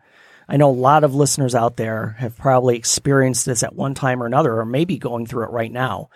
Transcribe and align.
I 0.48 0.56
know 0.56 0.70
a 0.70 0.72
lot 0.72 1.04
of 1.04 1.16
listeners 1.16 1.54
out 1.54 1.76
there 1.76 2.16
have 2.18 2.38
probably 2.38 2.78
experienced 2.78 3.46
this 3.46 3.62
at 3.62 3.76
one 3.76 3.94
time 3.94 4.24
or 4.24 4.26
another, 4.26 4.58
or 4.58 4.66
maybe 4.66 4.98
going 4.98 5.26
through 5.26 5.44
it 5.44 5.52
right 5.52 5.70
now. 5.70 6.08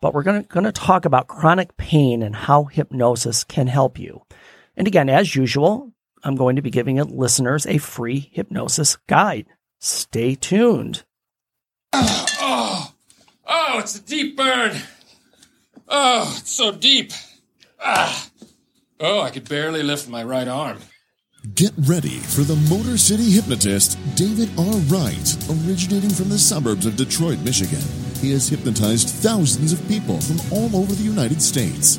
But 0.00 0.12
we're 0.12 0.24
going 0.24 0.44
to, 0.44 0.72
talk 0.72 1.04
about 1.04 1.28
chronic 1.28 1.76
pain 1.76 2.20
and 2.20 2.34
how 2.34 2.64
hypnosis 2.64 3.44
can 3.44 3.68
help 3.68 3.96
you. 3.96 4.22
And 4.76 4.88
again, 4.88 5.08
as 5.08 5.36
usual, 5.36 5.93
I'm 6.24 6.36
going 6.36 6.56
to 6.56 6.62
be 6.62 6.70
giving 6.70 6.96
listeners 6.96 7.66
a 7.66 7.78
free 7.78 8.30
hypnosis 8.32 8.96
guide. 9.06 9.46
Stay 9.78 10.34
tuned. 10.34 11.04
Oh, 11.92 12.26
oh, 12.40 12.92
oh, 13.46 13.78
it's 13.78 13.96
a 13.96 14.02
deep 14.02 14.36
burn. 14.36 14.72
Oh, 15.86 16.34
it's 16.38 16.50
so 16.50 16.72
deep. 16.72 17.12
Ah. 17.78 18.30
Oh, 18.98 19.20
I 19.20 19.30
could 19.30 19.46
barely 19.48 19.82
lift 19.82 20.08
my 20.08 20.24
right 20.24 20.48
arm. 20.48 20.78
Get 21.54 21.72
ready 21.76 22.20
for 22.20 22.40
the 22.40 22.56
Motor 22.70 22.96
City 22.96 23.30
hypnotist, 23.30 23.98
David 24.16 24.48
R. 24.58 24.76
Wright, 24.88 25.36
originating 25.50 26.08
from 26.08 26.30
the 26.30 26.38
suburbs 26.38 26.86
of 26.86 26.96
Detroit, 26.96 27.38
Michigan. 27.40 27.82
He 28.22 28.30
has 28.32 28.48
hypnotized 28.48 29.10
thousands 29.10 29.74
of 29.74 29.86
people 29.86 30.18
from 30.22 30.40
all 30.50 30.74
over 30.74 30.94
the 30.94 31.02
United 31.02 31.42
States. 31.42 31.98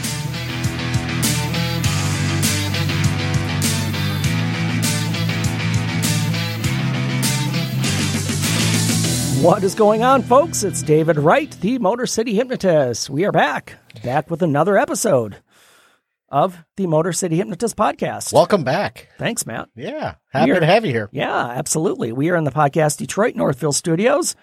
What 9.41 9.63
is 9.63 9.73
going 9.75 10.03
on, 10.03 10.21
folks? 10.21 10.63
It's 10.63 10.83
David 10.83 11.17
Wright, 11.17 11.49
the 11.61 11.79
Motor 11.79 12.05
City 12.05 12.35
Hypnotist. 12.35 13.09
We 13.09 13.25
are 13.25 13.31
back, 13.31 13.77
back 14.03 14.29
with 14.29 14.41
another 14.43 14.77
episode 14.77 15.37
of 16.29 16.63
the 16.77 16.85
Motor 16.87 17.11
City 17.11 17.37
Hypnotist 17.37 17.75
podcast. 17.75 18.33
Welcome 18.33 18.63
back. 18.63 19.09
Thanks, 19.17 19.45
Matt. 19.45 19.69
Yeah, 19.75 20.15
happy 20.31 20.51
are- 20.51 20.59
to 20.59 20.65
have 20.65 20.85
you 20.85 20.91
here. 20.91 21.09
Yeah, 21.11 21.35
absolutely. 21.35 22.11
We 22.11 22.29
are 22.29 22.35
in 22.35 22.43
the 22.43 22.51
podcast 22.51 22.97
Detroit 22.97 23.35
Northville 23.35 23.71
studios. 23.73 24.35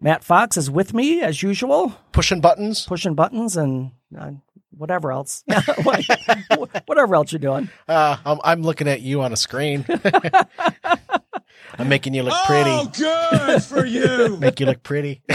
Matt 0.00 0.24
Fox 0.24 0.56
is 0.56 0.70
with 0.70 0.94
me 0.94 1.20
as 1.22 1.42
usual, 1.42 1.92
Pushing 2.12 2.40
buttons. 2.40 2.86
pushing 2.86 3.14
buttons 3.14 3.56
and 3.56 3.92
uh, 4.18 4.30
whatever 4.70 5.12
else. 5.12 5.44
Whatever 6.86 7.14
else 7.14 7.32
you're 7.32 7.38
doing. 7.38 7.68
Uh, 7.86 8.16
I'm, 8.24 8.40
I'm 8.42 8.62
looking 8.62 8.88
at 8.88 9.00
you 9.02 9.22
on 9.22 9.32
a 9.32 9.36
screen. 9.36 9.84
I'm 11.78 11.88
making 11.88 12.12
you 12.14 12.22
look 12.22 12.34
pretty. 12.46 12.70
Oh, 12.70 12.90
good 12.94 13.62
for 13.62 13.84
you. 13.86 14.36
Make 14.38 14.60
you 14.60 14.66
look 14.66 14.82
pretty. 14.82 15.22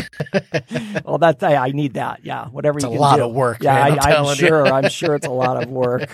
Well, 1.06 1.18
that's 1.20 1.42
I, 1.44 1.56
I 1.56 1.72
need 1.72 1.94
that. 1.94 2.20
Yeah, 2.26 2.48
whatever 2.48 2.78
It's 2.80 2.84
you 2.84 2.90
a 2.90 2.94
can 2.94 3.00
lot 3.00 3.16
do. 3.18 3.24
of 3.26 3.34
work, 3.34 3.60
Yeah, 3.62 3.74
man, 3.74 3.84
I'm 3.84 3.92
I, 3.92 4.02
I'm 4.02 4.12
telling 4.16 4.38
you. 4.40 4.48
sure. 4.48 4.66
I'm 4.68 4.90
sure 4.90 5.16
it's 5.16 5.26
a 5.28 5.32
lot 5.32 5.62
of 5.64 5.70
work. 5.70 6.10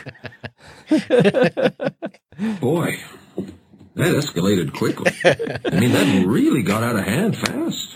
Boy, 2.59 2.97
that 3.95 4.13
escalated 4.13 4.73
quickly. 4.73 5.11
I 5.23 5.79
mean, 5.79 5.91
that 5.93 6.25
really 6.27 6.61
got 6.63 6.83
out 6.83 6.95
of 6.95 7.05
hand 7.05 7.37
fast. 7.37 7.95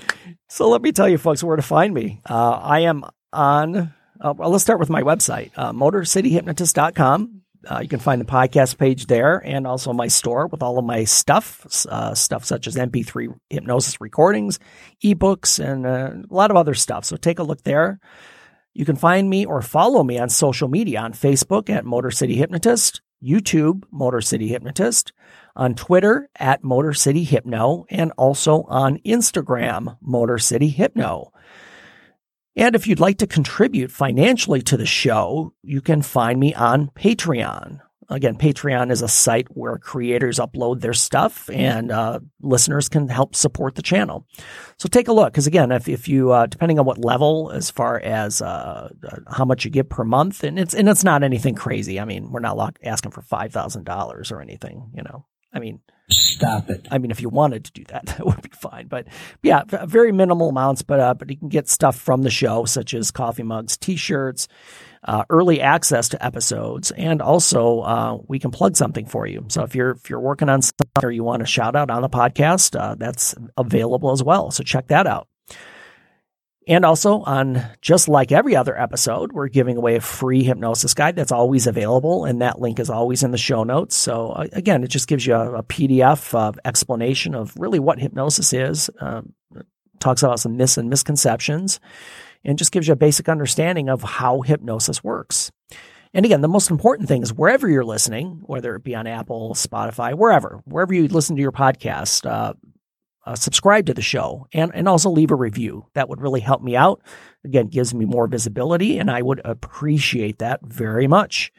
So 0.50 0.70
let 0.70 0.82
me 0.82 0.92
tell 0.92 1.08
you, 1.10 1.18
folks, 1.18 1.44
where 1.44 1.56
to 1.56 1.62
find 1.62 1.94
me. 1.94 2.22
Uh, 2.28 2.52
I 2.52 2.80
am 2.82 3.04
on, 3.34 3.94
uh, 4.22 4.34
well, 4.36 4.50
let's 4.50 4.64
start 4.64 4.80
with 4.80 4.90
my 4.90 5.02
website, 5.04 5.52
uh, 5.56 5.72
motorcityhypnotist.com. 5.74 7.42
Uh, 7.66 7.80
you 7.82 7.90
can 7.90 8.00
find 8.00 8.22
the 8.22 8.26
podcast 8.26 8.78
page 8.78 9.08
there 9.08 9.42
and 9.46 9.66
also 9.66 9.94
my 9.94 10.08
store 10.08 10.48
with 10.48 10.62
all 10.62 10.78
of 10.78 10.86
my 10.86 11.04
stuff, 11.04 11.66
uh, 11.90 12.14
stuff 12.14 12.46
such 12.46 12.68
as 12.68 12.76
MP3 12.76 13.34
hypnosis 13.50 14.00
recordings, 14.00 14.60
ebooks, 15.04 15.64
and 15.64 15.86
uh, 15.86 16.12
a 16.30 16.34
lot 16.34 16.52
of 16.52 16.58
other 16.58 16.74
stuff. 16.74 17.06
So 17.06 17.18
take 17.18 17.40
a 17.40 17.44
look 17.44 17.64
there. 17.64 18.00
You 18.74 18.86
can 18.86 18.96
find 18.96 19.30
me 19.30 19.46
or 19.46 19.62
follow 19.62 20.04
me 20.04 20.20
on 20.20 20.30
social 20.30 20.68
media 20.68 21.00
on 21.00 21.14
Facebook 21.14 21.70
at 21.70 21.84
Motor 21.84 22.12
City 22.12 22.36
Hypnotist, 22.36 23.02
YouTube, 23.24 23.84
Motor 23.92 24.22
City 24.22 24.48
Hypnotist, 24.50 25.14
on 25.56 25.74
Twitter 25.74 26.30
at 26.36 26.64
Motor 26.64 26.94
City 26.94 27.24
Hypno, 27.24 27.86
and 27.90 28.12
also 28.18 28.64
on 28.64 29.00
Instagram, 29.00 29.98
Motor 30.00 30.38
City 30.38 30.70
Hypno. 30.70 31.32
And 32.58 32.76
if 32.76 32.88
you'd 32.88 33.00
like 33.00 33.20
to 33.20 33.28
contribute 33.28 33.92
financially 33.92 34.64
to 34.64 34.78
the 34.78 34.86
show, 34.88 35.54
you 35.62 35.80
can 35.80 36.02
find 36.02 36.40
me 36.40 36.56
on 36.56 36.88
Patreon. 36.88 37.82
Again, 38.10 38.36
Patreon 38.36 38.90
is 38.90 39.04
a 39.04 39.08
site 39.08 39.48
where 39.50 39.78
creators 39.78 40.40
upload 40.40 40.80
their 40.80 40.94
stuff 40.94 41.50
and 41.54 41.92
uh, 41.92 42.20
listeners 42.42 42.90
can 42.90 43.10
help 43.10 43.36
support 43.36 43.76
the 43.76 43.82
channel. 43.84 44.26
So 44.78 44.88
take 44.88 45.08
a 45.08 45.14
look. 45.14 45.34
Because 45.34 45.46
again, 45.46 45.72
if, 45.72 45.88
if 45.88 46.08
you, 46.08 46.32
uh, 46.32 46.48
depending 46.48 46.80
on 46.80 46.86
what 46.86 46.98
level, 46.98 47.52
as 47.52 47.70
far 47.70 48.00
as 48.00 48.42
uh, 48.42 48.90
uh, 49.08 49.18
how 49.30 49.46
much 49.46 49.64
you 49.64 49.70
give 49.70 49.90
per 49.90 50.04
month, 50.06 50.44
and 50.44 50.58
it's 50.58 50.74
and 50.74 50.88
it's 50.90 51.04
not 51.04 51.22
anything 51.22 51.54
crazy. 51.54 52.00
I 52.00 52.06
mean, 52.06 52.32
we're 52.32 52.40
not 52.40 52.78
asking 52.82 53.12
for 53.12 53.22
five 53.22 53.52
thousand 53.52 53.84
dollars 53.84 54.32
or 54.32 54.42
anything. 54.42 54.90
You 54.96 55.04
know, 55.04 55.26
I 55.54 55.60
mean, 55.60 55.80
Stop 56.10 56.70
it. 56.70 56.88
I 56.90 57.00
mean, 57.00 57.12
if 57.12 57.22
you 57.22 57.28
wanted 57.28 57.66
to 57.66 57.72
do 57.74 57.84
that, 57.86 58.06
that 58.06 58.26
would 58.26 58.42
be 58.42 58.50
fine. 58.50 58.88
But 58.88 59.08
yeah, 59.44 59.64
very 59.66 60.12
minimal 60.12 60.50
amounts. 60.50 60.82
But 60.82 61.00
uh, 61.00 61.14
but 61.14 61.30
you 61.30 61.38
can 61.38 61.50
get 61.50 61.68
stuff 61.68 61.98
from 61.98 62.22
the 62.22 62.30
show, 62.30 62.66
such 62.66 62.94
as 62.94 63.12
coffee 63.12 63.44
mugs, 63.44 63.76
T-shirts, 63.76 64.48
uh, 65.04 65.26
early 65.30 65.60
access 65.60 66.10
to 66.10 66.26
episodes, 66.26 66.92
and 66.92 67.22
also 67.22 67.82
uh, 67.82 68.18
we 68.28 68.40
can 68.40 68.52
plug 68.52 68.78
something 68.78 69.06
for 69.06 69.28
you. 69.28 69.46
So 69.50 69.64
if 69.64 69.76
you're 69.76 69.92
if 69.92 70.10
you're 70.10 70.22
working 70.22 70.48
on 70.48 70.62
something 70.62 70.88
or 71.04 71.12
you 71.12 71.24
want 71.26 71.42
a 71.42 71.46
shout 71.46 71.76
out 71.76 71.92
on 71.92 72.02
the 72.02 72.10
podcast, 72.10 72.80
uh, 72.80 72.96
that's 72.96 73.36
available 73.58 74.12
as 74.12 74.24
well. 74.24 74.50
So 74.52 74.64
check 74.64 74.88
that 74.88 75.08
out. 75.08 75.28
And 76.68 76.84
also 76.84 77.22
on 77.22 77.66
just 77.82 78.10
like 78.10 78.34
every 78.34 78.56
other 78.56 78.78
episode, 78.78 79.32
we're 79.32 79.48
giving 79.48 79.78
away 79.78 79.96
a 79.96 80.02
free 80.02 80.44
hypnosis 80.44 80.94
guide 80.94 81.16
that's 81.16 81.32
always 81.32 81.66
available, 81.66 82.26
and 82.26 82.42
that 82.42 82.60
link 82.60 82.80
is 82.80 82.90
always 82.90 83.24
in 83.24 83.32
the 83.32 83.38
show 83.38 83.64
notes. 83.64 83.96
So 83.96 84.30
uh, 84.32 84.48
again, 84.52 84.84
it 84.84 84.90
just 84.90 85.08
gives 85.08 85.26
you 85.26 85.34
a, 85.34 85.60
a 85.60 85.64
PDF 85.64 86.36
of 86.36 86.60
explanation 86.66 87.36
of 87.36 87.54
really 87.58 87.80
what 87.80 88.00
hypnosis 88.00 88.52
is. 88.52 88.90
Um, 89.00 89.34
talks 90.00 90.22
about 90.22 90.42
some 90.42 90.58
myths 90.58 90.78
and 90.78 90.90
misconceptions, 90.90 91.80
and 92.44 92.58
just 92.58 92.74
gives 92.74 92.88
you 92.88 92.94
a 92.94 92.98
basic 92.98 93.30
understanding 93.30 93.90
of 93.90 94.04
how 94.04 94.42
hypnosis 94.42 95.04
works. 95.04 95.52
And 96.14 96.26
again, 96.26 96.42
the 96.42 96.48
most 96.48 96.70
important 96.70 97.08
thing 97.08 97.22
is 97.22 97.34
wherever 97.34 97.70
you're 97.70 97.86
listening, 97.86 98.42
whether 98.46 98.76
it 98.76 98.84
be 98.84 98.96
on 98.96 99.08
Apple, 99.08 99.54
Spotify, 99.54 100.14
wherever, 100.14 100.62
wherever 100.66 100.94
you 100.94 101.08
listen 101.08 101.36
to 101.36 101.42
your 101.42 101.52
podcast, 101.52 102.30
uh, 102.30 102.54
uh, 103.28 103.36
subscribe 103.36 103.86
to 103.88 103.94
the 103.94 104.02
show 104.02 104.48
and, 104.54 104.72
and 104.74 104.88
also 104.88 105.10
leave 105.10 105.32
a 105.32 105.36
review. 105.36 105.86
That 105.94 106.08
would 106.08 106.22
really 106.22 106.40
help 106.40 106.62
me 106.62 106.76
out. 106.76 107.02
Again, 107.44 107.68
gives 107.68 107.94
me 107.94 108.06
more 108.06 108.28
visibility, 108.28 108.98
and 108.98 109.12
I 109.12 109.22
would 109.22 109.42
appreciate 109.44 110.40
that 110.40 110.62
very 110.64 111.08
much. 111.08 111.52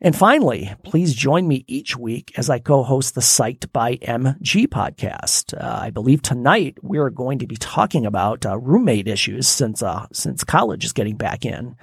And 0.00 0.14
finally, 0.14 0.72
please 0.84 1.14
join 1.14 1.48
me 1.48 1.64
each 1.66 1.96
week 1.96 2.32
as 2.36 2.48
I 2.48 2.58
co 2.58 2.82
host 2.82 3.14
the 3.14 3.20
Psyched 3.20 3.72
by 3.72 3.96
MG 3.96 4.66
podcast. 4.66 5.54
Uh, 5.60 5.80
I 5.82 5.90
believe 5.90 6.22
tonight 6.22 6.78
we 6.82 6.98
are 6.98 7.10
going 7.10 7.40
to 7.40 7.46
be 7.46 7.56
talking 7.56 8.06
about 8.06 8.46
uh, 8.46 8.58
roommate 8.58 9.08
issues 9.08 9.48
since, 9.48 9.82
uh, 9.82 10.06
since 10.12 10.44
college 10.44 10.84
is 10.84 10.92
getting 10.92 11.16
back 11.16 11.44
in. 11.44 11.76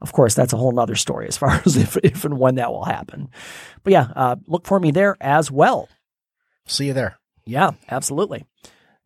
Of 0.00 0.12
course, 0.12 0.34
that's 0.34 0.52
a 0.52 0.56
whole 0.56 0.72
nother 0.72 0.96
story 0.96 1.28
as 1.28 1.36
far 1.36 1.50
as 1.66 1.76
if, 1.76 1.96
if 2.02 2.24
and 2.24 2.38
when 2.38 2.56
that 2.56 2.72
will 2.72 2.84
happen. 2.84 3.28
But 3.84 3.92
yeah, 3.92 4.08
uh, 4.16 4.36
look 4.46 4.66
for 4.66 4.80
me 4.80 4.90
there 4.90 5.16
as 5.20 5.50
well. 5.50 5.88
See 6.66 6.86
you 6.86 6.94
there. 6.94 7.18
Yeah, 7.46 7.72
absolutely. 7.88 8.44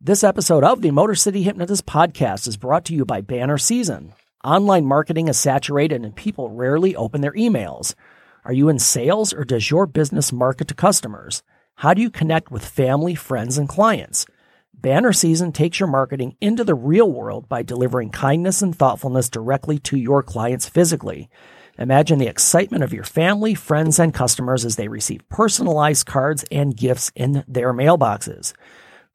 This 0.03 0.25
episode 0.25 0.65
of 0.65 0.81
the 0.81 0.93
Motor 0.93 1.15
City 1.15 1.43
Hypnotist 1.43 1.85
podcast 1.85 2.49
is 2.49 2.57
brought 2.57 2.87
to 2.87 2.95
you 2.95 3.05
by 3.05 3.21
Banner 3.21 3.59
Season. 3.59 4.15
Online 4.43 4.87
marketing 4.87 5.29
is 5.29 5.39
saturated 5.39 6.03
and 6.03 6.17
people 6.17 6.49
rarely 6.49 6.97
open 6.97 7.21
their 7.21 7.35
emails. 7.35 7.95
Are 8.43 8.53
you 8.55 8.71
in 8.71 8.79
sales 8.79 9.35
or 9.35 9.45
does 9.45 9.71
your 9.71 9.85
business 9.85 10.33
market 10.33 10.69
to 10.69 10.75
customers? 10.75 11.43
How 11.75 11.93
do 11.93 12.01
you 12.01 12.09
connect 12.09 12.51
with 12.51 12.65
family, 12.65 13.15
friends, 13.15 13.59
and 13.59 13.69
clients? 13.69 14.25
Banner 14.73 15.13
Season 15.13 15.53
takes 15.53 15.79
your 15.79 15.87
marketing 15.91 16.35
into 16.41 16.65
the 16.65 16.75
real 16.75 17.13
world 17.13 17.47
by 17.47 17.63
delivering 17.63 18.09
kindness 18.09 18.63
and 18.63 18.75
thoughtfulness 18.75 19.29
directly 19.29 19.79
to 19.81 19.99
your 19.99 20.23
clients 20.23 20.67
physically. 20.67 21.29
Imagine 21.77 22.19
the 22.19 22.27
excitement 22.27 22.83
of 22.83 22.95
your 22.95 23.05
family, 23.05 23.55
friends, 23.55 23.99
and 23.99 24.15
customers 24.15 24.65
as 24.65 24.77
they 24.77 24.89
receive 24.89 25.29
personalized 25.29 26.07
cards 26.07 26.43
and 26.51 26.75
gifts 26.75 27.13
in 27.15 27.45
their 27.47 27.75
mailboxes. 27.75 28.55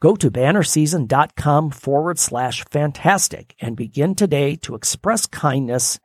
Go 0.02 0.16
to 0.16 0.30
bannerseason.com 0.30 1.72
forward 1.72 2.20
slash 2.20 2.64
fantastic 2.66 3.56
and 3.60 3.78
begin 3.78 4.14
today 4.14 4.56
to 4.58 4.76
express 4.76 5.26
kindness 5.26 6.00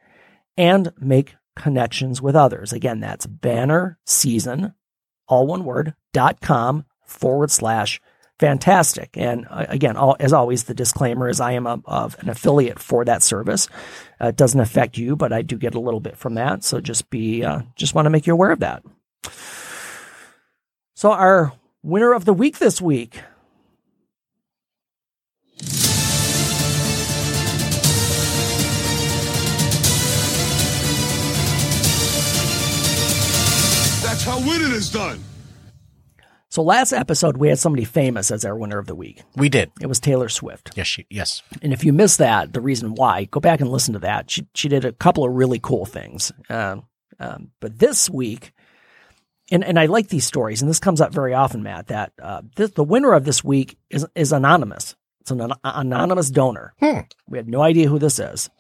and 0.57 0.93
make 0.99 1.35
connections 1.57 2.23
with 2.23 2.37
others. 2.37 2.73
Again, 2.73 3.01
that's 3.01 3.27
bannerseason, 3.27 4.75
all 5.27 5.47
one 5.47 5.65
word, 5.65 5.95
dot 6.13 6.41
com 6.41 6.85
forward 7.05 7.51
slash 7.51 8.01
fantastic. 8.39 9.11
And 9.19 9.47
uh, 9.51 9.67
again, 9.69 9.97
all, 9.97 10.17
as 10.19 10.33
always, 10.33 10.65
the 10.65 10.73
disclaimer 10.73 11.29
is 11.29 11.41
I 11.41 11.53
am 11.53 11.67
a, 11.67 11.83
of 11.85 12.17
an 12.21 12.31
affiliate 12.31 12.79
for 12.79 13.05
that 13.05 13.23
service. 13.23 13.69
Uh, 14.21 14.29
it 14.29 14.37
doesn't 14.37 14.61
affect 14.61 14.97
you, 14.97 15.17
but 15.17 15.33
I 15.33 15.43
do 15.43 15.57
get 15.57 15.75
a 15.75 15.81
little 15.81 16.01
bit 16.01 16.17
from 16.17 16.35
that. 16.35 16.65
So 16.65 16.81
just 16.81 17.11
be, 17.11 17.45
uh, 17.45 17.63
just 17.75 17.95
want 17.95 18.07
to 18.07 18.11
make 18.11 18.27
you 18.27 18.33
aware 18.33 18.53
of 18.53 18.61
that. 18.61 18.83
So 20.95 21.11
our 21.11 21.53
winner 21.83 22.15
of 22.15 22.25
the 22.25 22.33
week 22.33 22.59
this 22.59 22.81
week. 22.81 23.21
That's 34.41 34.53
how 34.53 34.59
winning 34.59 34.77
is 34.77 34.91
done. 34.91 35.21
So 36.49 36.63
last 36.63 36.93
episode 36.93 37.37
we 37.37 37.49
had 37.49 37.61
somebody 37.61 37.85
famous 37.85 38.31
as 38.31 38.45
our 38.45 38.57
winner 38.57 38.79
of 38.79 38.87
the 38.87 38.95
week. 38.95 39.23
We 39.37 39.49
did. 39.49 39.71
It 39.81 39.87
was 39.87 40.01
Taylor 40.01 40.29
Swift. 40.29 40.73
Yes, 40.75 40.89
she, 40.89 41.07
yes. 41.09 41.43
And 41.63 41.73
if 41.73 41.85
you 41.85 41.93
missed 41.93 42.19
that, 42.19 42.53
the 42.53 42.61
reason 42.61 42.95
why, 42.97 43.25
go 43.25 43.39
back 43.39 43.61
and 43.61 43.71
listen 43.71 43.95
to 43.95 44.01
that. 44.01 44.31
She 44.31 44.47
she 44.55 44.69
did 44.69 44.85
a 44.85 44.93
couple 44.93 45.25
of 45.25 45.33
really 45.33 45.61
cool 45.61 45.87
things. 45.87 46.33
Um, 46.49 46.85
um, 47.21 47.53
but 47.61 47.79
this 47.79 48.11
week, 48.11 48.53
and 49.53 49.63
and 49.63 49.79
I 49.79 49.87
like 49.87 50.09
these 50.09 50.25
stories, 50.25 50.61
and 50.61 50.69
this 50.69 50.81
comes 50.81 51.01
up 51.01 51.13
very 51.13 51.35
often, 51.35 51.63
Matt. 51.63 51.87
That 51.87 52.13
uh, 52.21 52.43
this, 52.57 52.73
the 52.73 52.83
winner 52.85 53.13
of 53.13 53.25
this 53.25 53.45
week 53.45 53.79
is 53.89 54.05
is 54.17 54.33
anonymous. 54.33 54.97
It's 55.21 55.31
an 55.31 55.41
an- 55.41 55.53
anonymous 55.63 56.31
donor. 56.31 56.75
Hmm. 56.81 57.01
We 57.29 57.39
had 57.39 57.49
no 57.49 57.63
idea 57.63 57.89
who 57.89 58.01
this 58.01 58.19
is. 58.19 58.51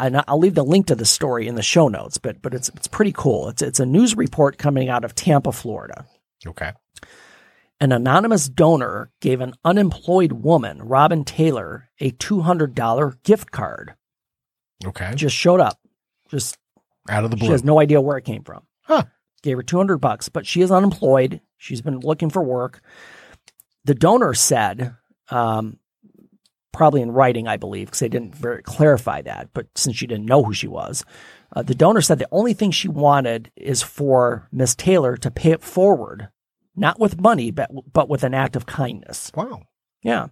And 0.00 0.22
I'll 0.26 0.38
leave 0.38 0.54
the 0.54 0.64
link 0.64 0.86
to 0.86 0.94
the 0.96 1.04
story 1.04 1.46
in 1.46 1.54
the 1.54 1.62
show 1.62 1.86
notes, 1.88 2.18
but 2.18 2.42
but 2.42 2.54
it's 2.54 2.68
it's 2.70 2.88
pretty 2.88 3.12
cool. 3.14 3.48
It's 3.48 3.62
it's 3.62 3.78
a 3.80 3.86
news 3.86 4.16
report 4.16 4.58
coming 4.58 4.88
out 4.88 5.04
of 5.04 5.14
Tampa, 5.14 5.52
Florida 5.52 6.06
Okay. 6.46 6.72
an 7.80 7.92
anonymous 7.92 8.48
donor 8.48 9.10
gave 9.20 9.40
an 9.40 9.54
unemployed 9.64 10.32
woman, 10.32 10.82
Robin 10.82 11.24
Taylor, 11.24 11.88
a 12.00 12.10
$200 12.12 13.22
gift 13.22 13.50
card. 13.52 13.94
Okay. 14.84 15.12
Just 15.14 15.36
showed 15.36 15.60
up. 15.60 15.78
Just 16.28 16.58
Out 17.08 17.24
of 17.24 17.30
the 17.30 17.36
blue. 17.36 17.46
she 17.46 17.52
has 17.52 17.62
no 17.64 17.78
idea 17.78 18.00
where 18.00 18.16
it 18.18 18.24
came 18.24 18.42
from. 18.42 18.64
Huh. 18.82 19.04
Gave 19.42 19.56
her 19.56 19.62
200 19.62 19.98
bucks, 19.98 20.28
but 20.28 20.46
she 20.46 20.62
is 20.62 20.70
unemployed. 20.72 21.40
She's 21.58 21.80
been 21.82 22.00
looking 22.00 22.30
for 22.30 22.42
work. 22.42 22.80
The 23.84 23.94
donor 23.94 24.34
said, 24.34 24.94
um, 25.30 25.78
probably 26.72 27.02
in 27.02 27.10
writing, 27.12 27.46
I 27.48 27.56
believe, 27.56 27.86
because 27.88 28.00
they 28.00 28.08
didn't 28.08 28.34
very 28.34 28.62
clarify 28.62 29.22
that, 29.22 29.50
but 29.54 29.66
since 29.74 29.96
she 29.96 30.06
didn't 30.06 30.26
know 30.26 30.42
who 30.42 30.52
she 30.54 30.68
was, 30.68 31.04
uh, 31.54 31.62
the 31.62 31.74
donor 31.74 32.00
said 32.00 32.18
the 32.18 32.28
only 32.32 32.54
thing 32.54 32.70
she 32.70 32.88
wanted 32.88 33.50
is 33.56 33.82
for 33.82 34.48
Miss 34.52 34.74
Taylor 34.74 35.16
to 35.18 35.30
pay 35.30 35.50
it 35.50 35.62
forward, 35.62 36.28
not 36.74 36.98
with 36.98 37.20
money, 37.20 37.50
but 37.50 37.70
but 37.92 38.08
with 38.08 38.24
an 38.24 38.34
act 38.34 38.56
of 38.56 38.64
kindness. 38.66 39.30
Wow. 39.34 39.62
Yeah. 40.02 40.28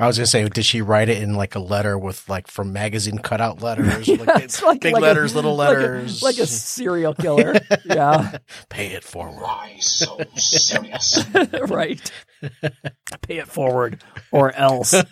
I 0.00 0.06
was 0.06 0.16
gonna 0.16 0.26
say, 0.28 0.48
did 0.48 0.64
she 0.64 0.80
write 0.80 1.08
it 1.08 1.20
in 1.20 1.34
like 1.34 1.56
a 1.56 1.58
letter 1.58 1.98
with 1.98 2.28
like 2.28 2.46
from 2.46 2.72
magazine 2.72 3.18
cutout 3.18 3.62
letters, 3.62 4.06
Yeah, 4.06 4.22
like, 4.22 4.44
it's 4.44 4.62
like- 4.62 4.80
big 4.80 4.92
like 4.92 5.00
a- 5.02 5.06
letters, 5.06 5.34
little 5.34 5.56
like 5.56 5.70
a- 5.76 5.80
letters, 5.80 6.22
like 6.22 6.38
a, 6.38 6.46
serial 6.46 7.14
killer. 7.14 7.54
yeah, 7.84 8.36
pay 8.68 8.88
it 8.92 9.02
forward. 9.02 9.40
Why 9.42 9.76
so 9.80 10.20
serious? 10.36 11.24
right. 11.68 12.12
Pay 13.22 13.38
it 13.38 13.48
forward 13.48 14.02
or 14.32 14.52
else. 14.54 14.92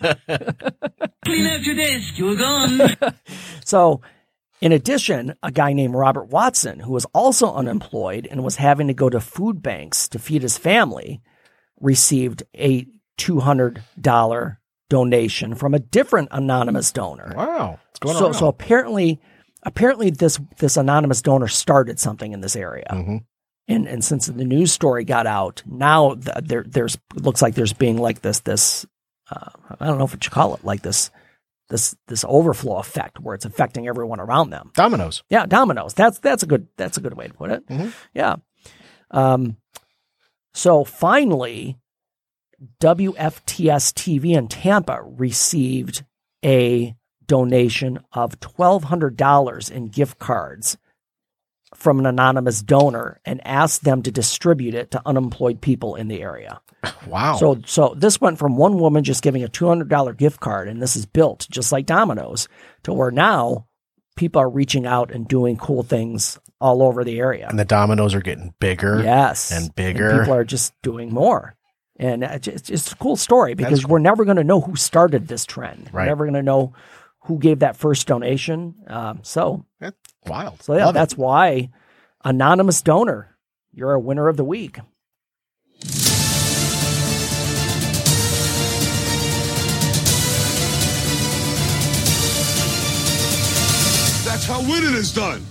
Clean 1.25 1.45
out 1.47 1.61
your 1.63 1.75
desk, 1.75 2.17
you're 2.17 2.35
gone. 2.35 2.79
So, 3.65 4.01
in 4.61 4.71
addition, 4.71 5.35
a 5.43 5.51
guy 5.51 5.73
named 5.73 5.93
Robert 5.93 6.29
Watson, 6.29 6.79
who 6.79 6.93
was 6.93 7.05
also 7.13 7.53
unemployed 7.53 8.27
and 8.31 8.43
was 8.43 8.55
having 8.55 8.87
to 8.87 8.93
go 8.93 9.09
to 9.09 9.19
food 9.19 9.61
banks 9.61 10.07
to 10.09 10.19
feed 10.19 10.41
his 10.41 10.57
family, 10.57 11.21
received 11.81 12.43
a 12.55 12.87
$200 13.19 14.57
donation 14.89 15.53
from 15.55 15.73
a 15.73 15.79
different 15.79 16.29
anonymous 16.31 16.91
donor. 16.91 17.33
Wow. 17.35 17.79
What's 17.87 17.99
going 17.99 18.17
so, 18.17 18.27
on? 18.27 18.33
so 18.33 18.47
apparently, 18.47 19.19
apparently 19.63 20.09
this 20.11 20.39
this 20.59 20.77
anonymous 20.77 21.21
donor 21.21 21.47
started 21.49 21.99
something 21.99 22.31
in 22.31 22.39
this 22.41 22.55
area, 22.55 22.85
Mhm. 22.89 23.25
And 23.67 23.87
and 23.87 24.03
since 24.03 24.27
the 24.27 24.45
news 24.45 24.71
story 24.71 25.03
got 25.03 25.27
out, 25.27 25.63
now 25.65 26.15
th- 26.15 26.37
there 26.43 26.63
there's 26.67 26.97
looks 27.15 27.41
like 27.41 27.55
there's 27.55 27.73
being 27.73 27.97
like 27.97 28.21
this 28.21 28.39
this 28.41 28.85
uh, 29.29 29.49
I 29.79 29.85
don't 29.87 29.97
know 29.97 30.07
what 30.07 30.23
you 30.23 30.31
call 30.31 30.55
it 30.55 30.63
like 30.63 30.81
this 30.81 31.11
this 31.69 31.95
this 32.07 32.23
overflow 32.27 32.77
effect 32.77 33.19
where 33.19 33.35
it's 33.35 33.45
affecting 33.45 33.87
everyone 33.87 34.19
around 34.21 34.51
them. 34.51 34.71
Dominoes. 34.73 35.23
Yeah, 35.29 35.45
dominoes. 35.45 35.93
That's 35.93 36.19
that's 36.19 36.43
a 36.43 36.47
good 36.47 36.67
that's 36.77 36.97
a 36.97 37.01
good 37.01 37.15
way 37.15 37.27
to 37.27 37.33
put 37.33 37.51
it. 37.51 37.67
Mhm. 37.67 37.93
Yeah. 38.13 38.35
Um. 39.11 39.57
So 40.53 40.83
finally, 40.83 41.77
WFTS 42.81 43.93
TV 43.93 44.35
in 44.35 44.47
Tampa 44.47 45.01
received 45.03 46.03
a 46.43 46.95
donation 47.25 47.99
of 48.13 48.39
twelve 48.39 48.85
hundred 48.85 49.17
dollars 49.17 49.69
in 49.69 49.87
gift 49.87 50.17
cards 50.19 50.77
from 51.75 51.99
an 51.99 52.05
anonymous 52.05 52.61
donor 52.61 53.19
and 53.25 53.45
asked 53.45 53.83
them 53.83 54.01
to 54.03 54.11
distribute 54.11 54.73
it 54.73 54.91
to 54.91 55.01
unemployed 55.05 55.61
people 55.61 55.95
in 55.95 56.07
the 56.07 56.21
area. 56.21 56.61
Wow. 57.07 57.35
So 57.37 57.61
so 57.65 57.95
this 57.97 58.19
went 58.21 58.37
from 58.37 58.57
one 58.57 58.79
woman 58.79 59.03
just 59.03 59.23
giving 59.23 59.43
a 59.43 59.47
two 59.49 59.67
hundred 59.67 59.89
dollar 59.89 60.13
gift 60.13 60.39
card, 60.39 60.67
and 60.67 60.81
this 60.81 60.95
is 60.95 61.05
built 61.05 61.47
just 61.49 61.71
like 61.71 61.85
Domino's, 61.85 62.47
to 62.83 62.93
where 62.93 63.11
now 63.11 63.65
people 64.15 64.41
are 64.41 64.49
reaching 64.49 64.85
out 64.85 65.11
and 65.11 65.27
doing 65.27 65.55
cool 65.57 65.83
things 65.83 66.37
all 66.59 66.83
over 66.83 67.03
the 67.03 67.19
area. 67.19 67.47
and 67.49 67.57
the 67.59 67.65
dominoes 67.65 68.13
are 68.13 68.21
getting 68.21 68.53
bigger. 68.59 69.01
Yes, 69.01 69.51
and 69.51 69.73
bigger. 69.75 70.19
people 70.19 70.33
are 70.33 70.43
just 70.43 70.73
doing 70.81 71.13
more, 71.13 71.55
and 71.97 72.23
it's 72.23 72.47
it's 72.47 72.69
it's 72.69 72.91
a 72.91 72.95
cool 72.97 73.15
story 73.15 73.53
because 73.53 73.85
we're 73.85 73.99
never 73.99 74.23
going 74.25 74.37
to 74.37 74.43
know 74.43 74.59
who 74.61 74.75
started 74.75 75.27
this 75.27 75.45
trend. 75.45 75.89
We're 75.93 76.05
never 76.05 76.25
going 76.25 76.35
to 76.35 76.43
know 76.43 76.73
who 77.27 77.37
gave 77.39 77.59
that 77.59 77.75
first 77.77 78.07
donation. 78.07 78.75
Um, 78.87 79.19
so 79.23 79.65
That's 79.79 79.97
wild. 80.25 80.61
so 80.63 80.73
yeah, 80.75 80.85
Love 80.85 80.95
it. 80.95 80.99
that's 80.99 81.17
why 81.17 81.69
anonymous 82.23 82.81
donor, 82.81 83.35
you're 83.73 83.93
a 83.93 83.99
winner 83.99 84.27
of 84.27 84.37
the 84.37 84.43
week. 84.45 84.79
That's 94.25 94.45
how 94.45 94.59
winning 94.61 94.93
is 94.93 95.13
done. 95.13 95.41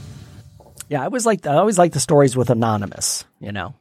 Yeah, 0.90 1.00
I 1.02 1.06
always 1.06 1.24
like 1.24 1.46
I 1.46 1.54
always 1.54 1.78
like 1.78 1.92
the 1.92 2.00
stories 2.00 2.36
with 2.36 2.50
anonymous. 2.50 3.24
You 3.40 3.50
know, 3.52 3.74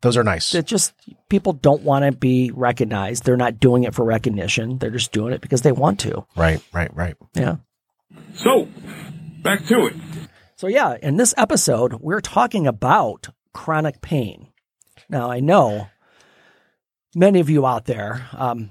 Those 0.00 0.16
are 0.16 0.24
nice. 0.24 0.52
that 0.52 0.66
just 0.66 0.92
people 1.28 1.52
don't 1.52 1.82
want 1.82 2.04
to 2.04 2.12
be 2.12 2.50
recognized. 2.54 3.24
They're 3.24 3.36
not 3.36 3.60
doing 3.60 3.84
it 3.84 3.94
for 3.94 4.04
recognition. 4.04 4.78
They're 4.78 4.90
just 4.90 5.12
doing 5.12 5.32
it 5.32 5.40
because 5.40 5.62
they 5.62 5.72
want 5.72 6.00
to. 6.00 6.26
Right, 6.36 6.62
right, 6.72 6.94
right. 6.94 7.16
Yeah. 7.34 7.56
So, 8.34 8.68
back 9.42 9.66
to 9.66 9.86
it. 9.86 9.94
So 10.56 10.68
yeah, 10.68 10.96
in 11.02 11.16
this 11.18 11.34
episode, 11.36 11.94
we're 11.94 12.22
talking 12.22 12.66
about 12.66 13.28
chronic 13.52 14.00
pain. 14.00 14.48
Now 15.08 15.30
I 15.30 15.40
know 15.40 15.88
many 17.14 17.40
of 17.40 17.50
you 17.50 17.66
out 17.66 17.84
there, 17.84 18.26
um, 18.32 18.70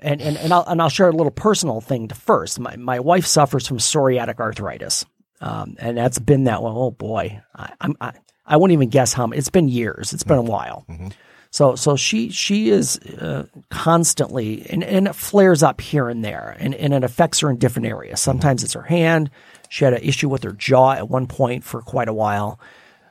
and 0.00 0.20
and 0.22 0.36
and 0.38 0.52
I'll 0.52 0.64
and 0.66 0.80
I'll 0.80 0.88
share 0.88 1.08
a 1.08 1.12
little 1.12 1.30
personal 1.30 1.80
thing 1.80 2.08
to 2.08 2.14
first. 2.14 2.58
My 2.58 2.76
my 2.76 3.00
wife 3.00 3.26
suffers 3.26 3.66
from 3.66 3.78
psoriatic 3.78 4.38
arthritis, 4.40 5.04
um, 5.40 5.76
and 5.78 5.96
that's 5.96 6.18
been 6.18 6.44
that 6.44 6.62
one. 6.62 6.72
Oh 6.74 6.90
boy, 6.90 7.42
I, 7.54 7.72
I'm 7.80 7.96
I, 8.00 8.12
I 8.46 8.56
won't 8.56 8.72
even 8.72 8.88
guess 8.88 9.12
how. 9.12 9.26
Many, 9.26 9.38
it's 9.38 9.50
been 9.50 9.68
years. 9.68 10.12
It's 10.12 10.24
been 10.24 10.38
a 10.38 10.42
while. 10.42 10.86
So 11.50 11.74
so 11.74 11.96
she 11.96 12.30
she 12.30 12.70
is 12.70 12.98
uh, 12.98 13.46
constantly 13.70 14.66
and, 14.68 14.84
and 14.84 15.08
it 15.08 15.14
flares 15.14 15.62
up 15.62 15.80
here 15.80 16.08
and 16.08 16.24
there 16.24 16.56
and, 16.58 16.74
and 16.74 16.92
it 16.92 17.02
affects 17.04 17.40
her 17.40 17.50
in 17.50 17.56
different 17.56 17.88
areas. 17.88 18.20
Sometimes 18.20 18.62
it's 18.62 18.74
her 18.74 18.82
hand. 18.82 19.30
She 19.68 19.84
had 19.84 19.94
an 19.94 20.02
issue 20.02 20.28
with 20.28 20.42
her 20.42 20.52
jaw 20.52 20.92
at 20.92 21.08
one 21.08 21.26
point 21.26 21.64
for 21.64 21.80
quite 21.80 22.08
a 22.08 22.12
while. 22.12 22.60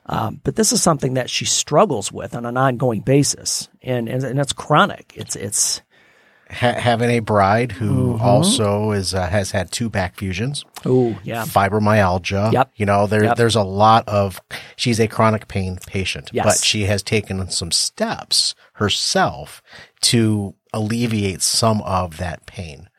Um, 0.07 0.39
but 0.43 0.55
this 0.55 0.71
is 0.71 0.83
something 0.83 1.15
that 1.15 1.29
she 1.29 1.45
struggles 1.45 2.11
with 2.11 2.35
on 2.35 2.45
an 2.45 2.57
ongoing 2.57 3.01
basis, 3.01 3.67
and 3.81 4.07
and, 4.07 4.23
and 4.23 4.39
it's 4.39 4.53
chronic. 4.53 5.13
It's 5.15 5.35
it's 5.35 5.81
Ha- 6.49 6.73
having 6.79 7.09
a 7.09 7.19
bride 7.19 7.71
who 7.71 8.13
Mm-hmm. 8.13 8.21
also 8.23 8.91
is 8.91 9.13
uh, 9.15 9.27
has 9.27 9.51
had 9.51 9.71
two 9.71 9.89
back 9.89 10.15
fusions, 10.15 10.63
oh 10.85 11.17
yeah 11.23 11.43
fibromyalgia. 11.43 12.51
Yep. 12.53 12.71
You 12.75 12.85
know, 12.85 13.07
there 13.07 13.23
Yep. 13.23 13.37
there's 13.37 13.55
a 13.55 13.63
lot 13.63 14.07
of. 14.07 14.39
She's 14.75 14.99
a 14.99 15.07
chronic 15.07 15.47
pain 15.47 15.79
patient, 15.87 16.29
Yes. 16.33 16.45
but 16.45 16.63
she 16.65 16.83
has 16.83 17.01
taken 17.03 17.49
some 17.49 17.71
steps 17.71 18.53
herself 18.73 19.61
to 20.01 20.53
alleviate 20.71 21.41
some 21.41 21.81
of 21.81 22.17
that 22.17 22.45
pain. 22.45 22.89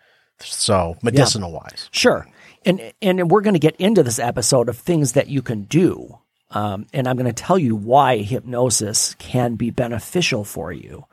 So 0.41 0.97
medicinal 1.03 1.53
wise, 1.53 1.89
Sure. 1.93 2.27
And 2.65 2.93
and 3.01 3.31
we're 3.31 3.43
going 3.43 3.55
to 3.55 3.61
get 3.61 3.77
into 3.77 4.03
this 4.03 4.19
episode 4.19 4.69
of 4.69 4.77
things 4.77 5.13
that 5.13 5.29
you 5.29 5.41
can 5.41 5.63
do 5.65 6.19
Um, 6.51 6.87
and 6.93 7.09
I'm 7.09 7.17
going 7.17 7.27
to 7.27 7.33
tell 7.33 7.59
you 7.59 7.75
why 7.75 8.19
hypnosis 8.19 9.15
can 9.19 9.57
be 9.57 9.71
beneficial 9.71 10.45
for 10.45 10.73
you. 10.73 11.05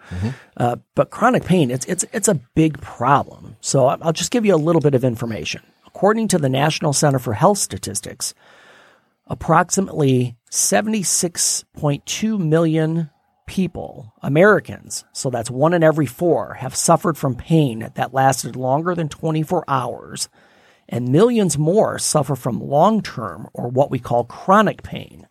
Uh, 0.55 0.75
but 0.93 1.09
chronic 1.09 1.43
pain, 1.43 1.71
it's 1.71 1.85
it's 1.87 2.05
it's 2.13 2.27
a 2.27 2.39
big 2.55 2.79
problem. 2.81 3.57
So 3.59 3.87
I'll 3.87 4.13
just 4.13 4.31
give 4.31 4.45
you 4.45 4.53
a 4.53 4.57
little 4.57 4.81
bit 4.81 4.93
of 4.93 5.03
information. 5.03 5.63
According 5.87 6.27
to 6.29 6.37
the 6.37 6.49
National 6.49 6.93
Center 6.93 7.19
for 7.19 7.33
Health 7.33 7.57
Statistics, 7.57 8.33
approximately 9.27 10.35
76.2 10.51 12.39
million 12.39 13.09
people, 13.45 14.13
Americans, 14.21 15.03
so 15.13 15.29
that's 15.29 15.51
one 15.51 15.73
in 15.73 15.83
every 15.83 16.05
four, 16.05 16.55
have 16.55 16.75
suffered 16.75 17.17
from 17.17 17.35
pain 17.35 17.89
that 17.95 18.13
lasted 18.13 18.55
longer 18.55 18.95
than 18.95 19.09
24 19.09 19.63
hours, 19.67 20.29
and 20.89 21.09
millions 21.09 21.57
more 21.57 21.97
suffer 21.97 22.35
from 22.35 22.59
long 22.59 23.01
term 23.01 23.47
or 23.53 23.67
what 23.67 23.91
we 23.91 23.99
call 23.99 24.25
chronic 24.25 24.83
pain. 24.83 25.27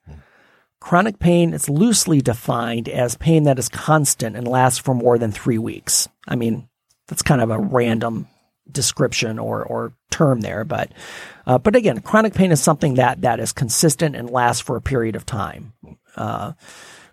Chronic 0.80 1.21
pain 1.21 1.54
is 1.54 1.68
loosely 1.68 2.21
defined 2.21 2.88
as 2.88 3.16
pain 3.16 3.44
that 3.44 3.59
is 3.59 3.68
constant 3.68 4.37
and 4.37 4.49
lasts 4.49 4.80
for 4.80 4.94
more 4.94 5.16
than 5.16 5.30
three 5.30 5.59
weeks. 5.59 6.09
I 6.26 6.35
mean, 6.35 6.68
that's 7.06 7.23
kind 7.23 7.40
of 7.40 7.50
a 7.50 7.59
random 7.59 8.26
description 8.71 9.38
or, 9.38 9.62
or 9.62 9.92
term 10.11 10.40
there, 10.40 10.64
but 10.64 10.90
uh, 11.47 11.59
but 11.59 11.76
again, 11.76 12.00
chronic 12.00 12.35
pain 12.35 12.52
is 12.52 12.61
something 12.61 12.94
that 12.94 13.21
that 13.23 13.40
is 13.40 13.52
consistent 13.52 14.16
and 14.16 14.30
lasts 14.30 14.62
for 14.62 14.76
a 14.76 14.80
period 14.80 15.16
of 15.16 15.26
time. 15.26 15.73
Uh, 16.16 16.52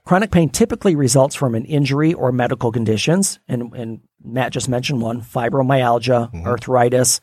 chronic 0.05 0.31
pain 0.31 0.50
typically 0.50 0.96
results 0.96 1.36
from 1.36 1.55
an 1.55 1.65
injury 1.65 2.13
or 2.13 2.31
medical 2.31 2.72
conditions, 2.72 3.39
and, 3.48 3.74
and 3.74 4.01
Matt 4.24 4.51
just 4.51 4.69
mentioned 4.69 5.01
one: 5.01 5.22
fibromyalgia, 5.22 6.46
arthritis. 6.46 7.22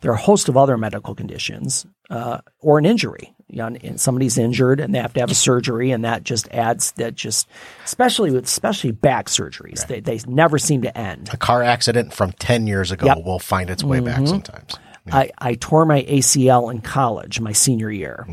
There 0.00 0.10
are 0.10 0.14
a 0.14 0.18
host 0.18 0.48
of 0.48 0.56
other 0.56 0.76
medical 0.76 1.14
conditions 1.14 1.86
uh, 2.10 2.38
or 2.60 2.78
an 2.78 2.84
injury. 2.86 3.34
You 3.48 3.58
know, 3.70 3.76
somebody's 3.96 4.36
injured 4.38 4.80
and 4.80 4.94
they 4.94 4.98
have 4.98 5.14
to 5.14 5.20
have 5.20 5.30
a 5.30 5.34
surgery, 5.34 5.90
and 5.92 6.04
that 6.04 6.24
just 6.24 6.48
adds 6.52 6.92
that 6.92 7.14
just, 7.14 7.48
especially 7.84 8.30
with 8.32 8.44
especially 8.44 8.90
back 8.90 9.26
surgeries, 9.26 9.86
they 9.86 10.00
they 10.00 10.18
never 10.26 10.58
seem 10.58 10.82
to 10.82 10.96
end. 10.98 11.30
A 11.32 11.36
car 11.36 11.62
accident 11.62 12.12
from 12.12 12.32
10 12.32 12.66
years 12.66 12.90
ago 12.90 13.06
Yep. 13.06 13.24
will 13.24 13.38
find 13.38 13.70
its 13.70 13.84
way 13.84 14.00
back 14.00 14.26
sometimes. 14.26 14.74
I, 15.12 15.30
I 15.38 15.54
tore 15.54 15.86
my 15.86 16.02
ACL 16.02 16.70
in 16.72 16.80
college, 16.80 17.40
my 17.40 17.52
senior 17.52 17.90
year. 17.90 18.26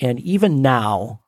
And 0.00 0.18
even 0.20 0.60
now, 0.60 1.20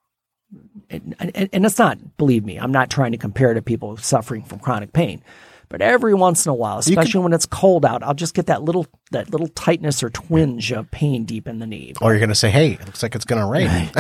and, 0.91 1.15
and, 1.21 1.49
and 1.53 1.65
it's 1.65 1.79
not, 1.79 2.17
believe 2.17 2.45
me, 2.45 2.59
I'm 2.59 2.73
not 2.73 2.91
trying 2.91 3.13
to 3.13 3.19
compare 3.19 3.55
to 3.55 3.63
people 3.63 3.97
suffering 3.99 4.43
from 4.43 4.59
chronic 4.59 4.93
pain. 4.93 5.23
But 5.71 5.83
every 5.83 6.15
once 6.15 6.47
in 6.47 6.51
a 6.51 6.55
while, 6.55 6.79
especially 6.79 7.21
when 7.21 7.35
it's 7.35 7.45
cold 7.45 7.85
out, 7.85 8.03
I'll 8.03 8.15
just 8.15 8.35
get 8.35 8.47
that 8.47 8.63
little 8.63 8.87
that 9.11 9.31
little 9.31 9.49
tightness 9.49 10.03
or 10.03 10.09
twinge 10.09 10.73
of 10.73 10.91
pain 10.91 11.25
deep 11.25 11.47
in 11.47 11.59
the 11.59 11.67
knee. 11.67 11.93
Or 12.01 12.13
you're 12.13 12.21
going 12.21 12.31
to 12.31 12.35
say, 12.35 12.51
hey, 12.51 12.73
it 12.73 12.87
looks 12.87 13.03
like 13.03 13.15
it's 13.15 13.27
going 13.27 13.43
to 13.43 13.47
rain. 13.47 13.91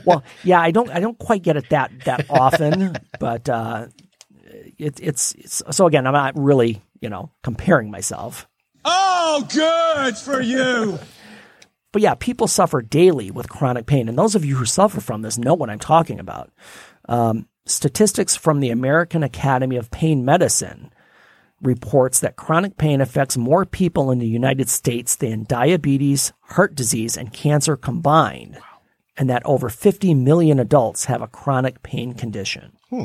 well, 0.04 0.24
yeah, 0.42 0.60
I 0.60 0.72
don't 0.72 0.90
I 0.90 0.98
don't 0.98 1.18
quite 1.18 1.42
get 1.42 1.56
it 1.56 1.68
that 1.70 1.92
that 2.04 2.26
often, 2.28 2.96
but 3.20 3.48
uh, 3.48 3.86
it, 4.78 4.98
it's 5.00 5.32
it's 5.34 5.62
so 5.70 5.86
again, 5.86 6.06
I'm 6.06 6.12
not 6.12 6.36
really 6.36 6.82
you 7.00 7.08
know 7.08 7.30
comparing 7.42 7.90
myself. 7.90 8.48
Oh, 8.84 9.46
good 9.48 10.16
for 10.16 10.40
you. 10.40 10.98
But 11.92 12.00
yeah, 12.00 12.14
people 12.14 12.48
suffer 12.48 12.80
daily 12.80 13.30
with 13.30 13.50
chronic 13.50 13.84
pain. 13.84 14.08
And 14.08 14.16
those 14.16 14.34
of 14.34 14.46
you 14.46 14.56
who 14.56 14.64
suffer 14.64 14.98
from 14.98 15.20
this 15.20 15.36
know 15.36 15.52
what 15.52 15.68
I'm 15.68 15.78
talking 15.78 16.18
about. 16.18 16.50
Um, 17.06 17.48
statistics 17.66 18.34
from 18.34 18.60
the 18.60 18.70
American 18.70 19.22
Academy 19.22 19.76
of 19.76 19.90
Pain 19.90 20.24
Medicine 20.24 20.90
reports 21.62 22.20
that 22.20 22.36
chronic 22.36 22.76
pain 22.76 23.00
affects 23.00 23.36
more 23.36 23.64
people 23.64 24.10
in 24.10 24.18
the 24.18 24.26
United 24.26 24.68
States 24.68 25.16
than 25.16 25.44
diabetes, 25.44 26.32
heart 26.40 26.74
disease, 26.74 27.16
and 27.16 27.32
cancer 27.32 27.76
combined. 27.76 28.58
And 29.16 29.30
that 29.30 29.42
over 29.44 29.68
50 29.68 30.14
million 30.14 30.58
adults 30.58 31.04
have 31.04 31.22
a 31.22 31.26
chronic 31.26 31.82
pain 31.82 32.14
condition. 32.14 32.72
Hmm. 32.90 33.04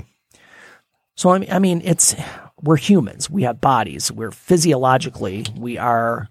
So, 1.16 1.30
I 1.32 1.40
mean, 1.40 1.52
I 1.52 1.60
mean, 1.60 1.82
it's, 1.84 2.16
we're 2.62 2.78
humans. 2.78 3.30
We 3.30 3.44
have 3.44 3.60
bodies. 3.60 4.12
We're 4.12 4.32
physiologically, 4.32 5.46
we 5.56 5.78
are 5.78 6.30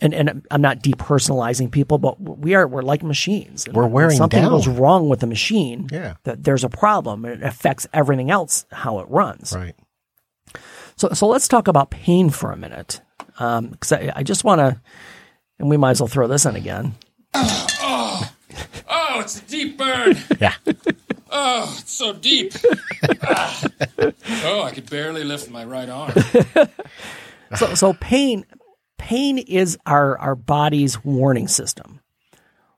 and 0.00 0.12
and 0.12 0.46
I'm 0.50 0.60
not 0.60 0.82
depersonalizing 0.82 1.70
people, 1.70 1.98
but 1.98 2.20
we 2.20 2.54
are 2.54 2.66
we're 2.66 2.82
like 2.82 3.02
machines. 3.02 3.66
We're 3.72 3.86
wearing 3.86 4.16
something 4.16 4.42
down. 4.42 4.50
goes 4.50 4.66
wrong 4.66 5.08
with 5.08 5.20
the 5.20 5.26
machine. 5.26 5.88
Yeah. 5.90 6.14
that 6.24 6.44
there's 6.44 6.64
a 6.64 6.68
problem 6.68 7.24
it 7.24 7.42
affects 7.42 7.86
everything 7.92 8.30
else 8.30 8.66
how 8.72 8.98
it 8.98 9.08
runs. 9.08 9.52
right. 9.54 9.74
So 10.96 11.08
so 11.10 11.26
let's 11.26 11.48
talk 11.48 11.68
about 11.68 11.90
pain 11.90 12.30
for 12.30 12.52
a 12.52 12.56
minute, 12.56 13.00
because 13.28 13.92
I, 13.92 14.12
I 14.16 14.22
just 14.22 14.44
want 14.44 14.60
to, 14.60 14.80
and 15.58 15.68
we 15.68 15.76
might 15.76 15.92
as 15.92 16.00
well 16.00 16.08
throw 16.08 16.26
this 16.28 16.46
in 16.46 16.56
again. 16.56 16.94
Oh, 17.36 19.20
it's 19.20 19.40
a 19.40 19.44
deep 19.44 19.78
burn. 19.78 20.16
Yeah. 20.40 20.54
Oh, 21.30 21.76
it's 21.80 21.92
so 21.92 22.12
deep. 22.12 22.52
Ah. 23.22 23.66
Oh, 24.44 24.62
I 24.62 24.70
could 24.70 24.88
barely 24.88 25.24
lift 25.24 25.50
my 25.50 25.64
right 25.64 25.88
arm. 25.88 26.12
So 27.56 27.74
so 27.74 27.92
pain 27.92 28.44
pain 28.98 29.38
is 29.38 29.78
our 29.86 30.18
our 30.18 30.34
body's 30.34 31.04
warning 31.04 31.46
system. 31.46 32.00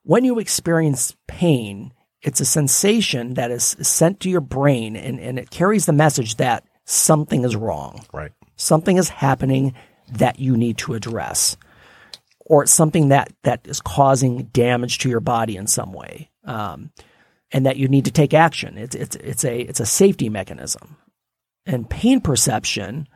When 0.03 0.25
you 0.25 0.39
experience 0.39 1.17
pain, 1.27 1.95
it's 2.21 2.41
a 2.41 2.45
sensation 2.45 3.35
that 3.35 3.51
is 3.51 3.77
sent 3.81 4.21
to 4.21 4.31
your 4.31 4.43
brain 4.43 4.97
and, 4.97 5.19
and 5.19 5.39
it 5.39 5.51
carries 5.51 5.87
the 5.87 5.93
message 5.95 6.37
that 6.37 6.65
something 6.87 7.45
is 7.45 7.55
wrong. 7.57 8.05
Right. 8.13 8.33
Something 8.57 8.97
is 8.97 9.11
happening 9.11 9.75
that 10.13 10.39
you 10.39 10.57
need 10.57 10.79
to 10.79 10.95
address. 10.95 11.57
Or 12.47 12.63
it's 12.63 12.73
something 12.73 13.11
that, 13.11 13.33
that 13.43 13.67
is 13.67 13.81
causing 13.81 14.45
damage 14.45 14.99
to 14.99 15.11
your 15.11 15.21
body 15.21 15.57
in 15.57 15.67
some 15.67 15.93
way. 15.93 16.31
Um, 16.45 16.93
and 17.53 17.67
that 17.67 17.77
you 17.77 17.89
need 17.89 18.07
to 18.07 18.11
take 18.11 18.35
action. 18.35 18.79
It's 18.79 18.95
it's 18.97 19.17
it's 19.17 19.45
a 19.45 19.61
it's 19.61 19.81
a 19.81 19.87
safety 19.87 20.29
mechanism. 20.29 20.97
And 21.65 21.89
pain 21.89 22.21
perception 22.21 23.09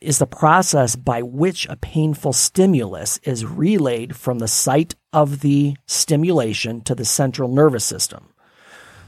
is 0.00 0.18
the 0.18 0.26
process 0.26 0.96
by 0.96 1.22
which 1.22 1.66
a 1.68 1.76
painful 1.76 2.32
stimulus 2.32 3.18
is 3.24 3.44
relayed 3.44 4.16
from 4.16 4.38
the 4.38 4.48
site 4.48 4.94
of 5.12 5.40
the 5.40 5.76
stimulation 5.86 6.80
to 6.82 6.94
the 6.94 7.04
central 7.04 7.48
nervous 7.48 7.84
system. 7.84 8.32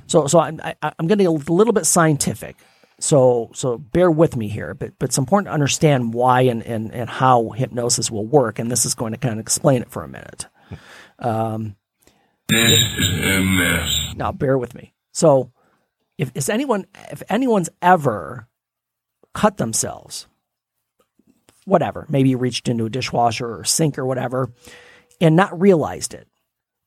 So, 0.06 0.26
so 0.26 0.40
I'm, 0.40 0.60
I, 0.62 0.74
I'm 0.98 1.06
getting 1.06 1.26
a 1.26 1.32
little 1.32 1.72
bit 1.72 1.86
scientific. 1.86 2.56
So, 2.98 3.50
so 3.54 3.76
bear 3.76 4.10
with 4.10 4.36
me 4.36 4.48
here, 4.48 4.72
but, 4.74 4.98
but 4.98 5.10
it's 5.10 5.18
important 5.18 5.48
to 5.48 5.52
understand 5.52 6.14
why 6.14 6.42
and, 6.42 6.62
and, 6.62 6.92
and 6.94 7.10
how 7.10 7.50
hypnosis 7.50 8.10
will 8.10 8.26
work. 8.26 8.58
And 8.58 8.70
this 8.70 8.86
is 8.86 8.94
going 8.94 9.12
to 9.12 9.18
kind 9.18 9.34
of 9.34 9.40
explain 9.40 9.82
it 9.82 9.90
for 9.90 10.02
a 10.02 10.08
minute. 10.08 10.46
This 12.48 12.72
is 12.72 13.44
mess. 13.44 14.14
Now, 14.16 14.32
bear 14.32 14.56
with 14.56 14.74
me. 14.74 14.94
So, 15.12 15.52
if 16.18 16.48
anyone, 16.48 16.86
if 17.10 17.22
anyone's 17.28 17.68
ever 17.82 18.48
cut 19.34 19.58
themselves, 19.58 20.26
whatever, 21.66 22.06
maybe 22.08 22.34
reached 22.34 22.68
into 22.68 22.86
a 22.86 22.90
dishwasher 22.90 23.58
or 23.58 23.64
sink 23.64 23.98
or 23.98 24.06
whatever, 24.06 24.50
and 25.20 25.36
not 25.36 25.60
realized 25.60 26.14
it, 26.14 26.26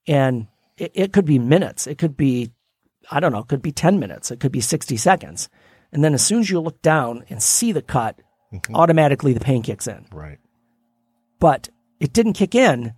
and 0.07 0.47
it, 0.77 0.91
it 0.95 1.13
could 1.13 1.25
be 1.25 1.37
minutes, 1.37 1.85
it 1.85 1.99
could 1.99 2.17
be, 2.17 2.51
I 3.11 3.19
don't 3.19 3.31
know, 3.31 3.39
it 3.39 3.47
could 3.47 3.61
be 3.61 3.71
ten 3.71 3.99
minutes, 3.99 4.31
it 4.31 4.39
could 4.39 4.51
be 4.51 4.61
sixty 4.61 4.97
seconds, 4.97 5.49
and 5.91 6.03
then 6.03 6.13
as 6.13 6.25
soon 6.25 6.39
as 6.39 6.49
you 6.49 6.59
look 6.59 6.81
down 6.81 7.23
and 7.29 7.41
see 7.41 7.71
the 7.71 7.81
cut, 7.81 8.19
mm-hmm. 8.53 8.75
automatically 8.75 9.33
the 9.33 9.39
pain 9.39 9.61
kicks 9.61 9.87
in. 9.87 10.05
Right. 10.11 10.39
But 11.39 11.69
it 11.99 12.13
didn't 12.13 12.33
kick 12.33 12.55
in 12.55 12.93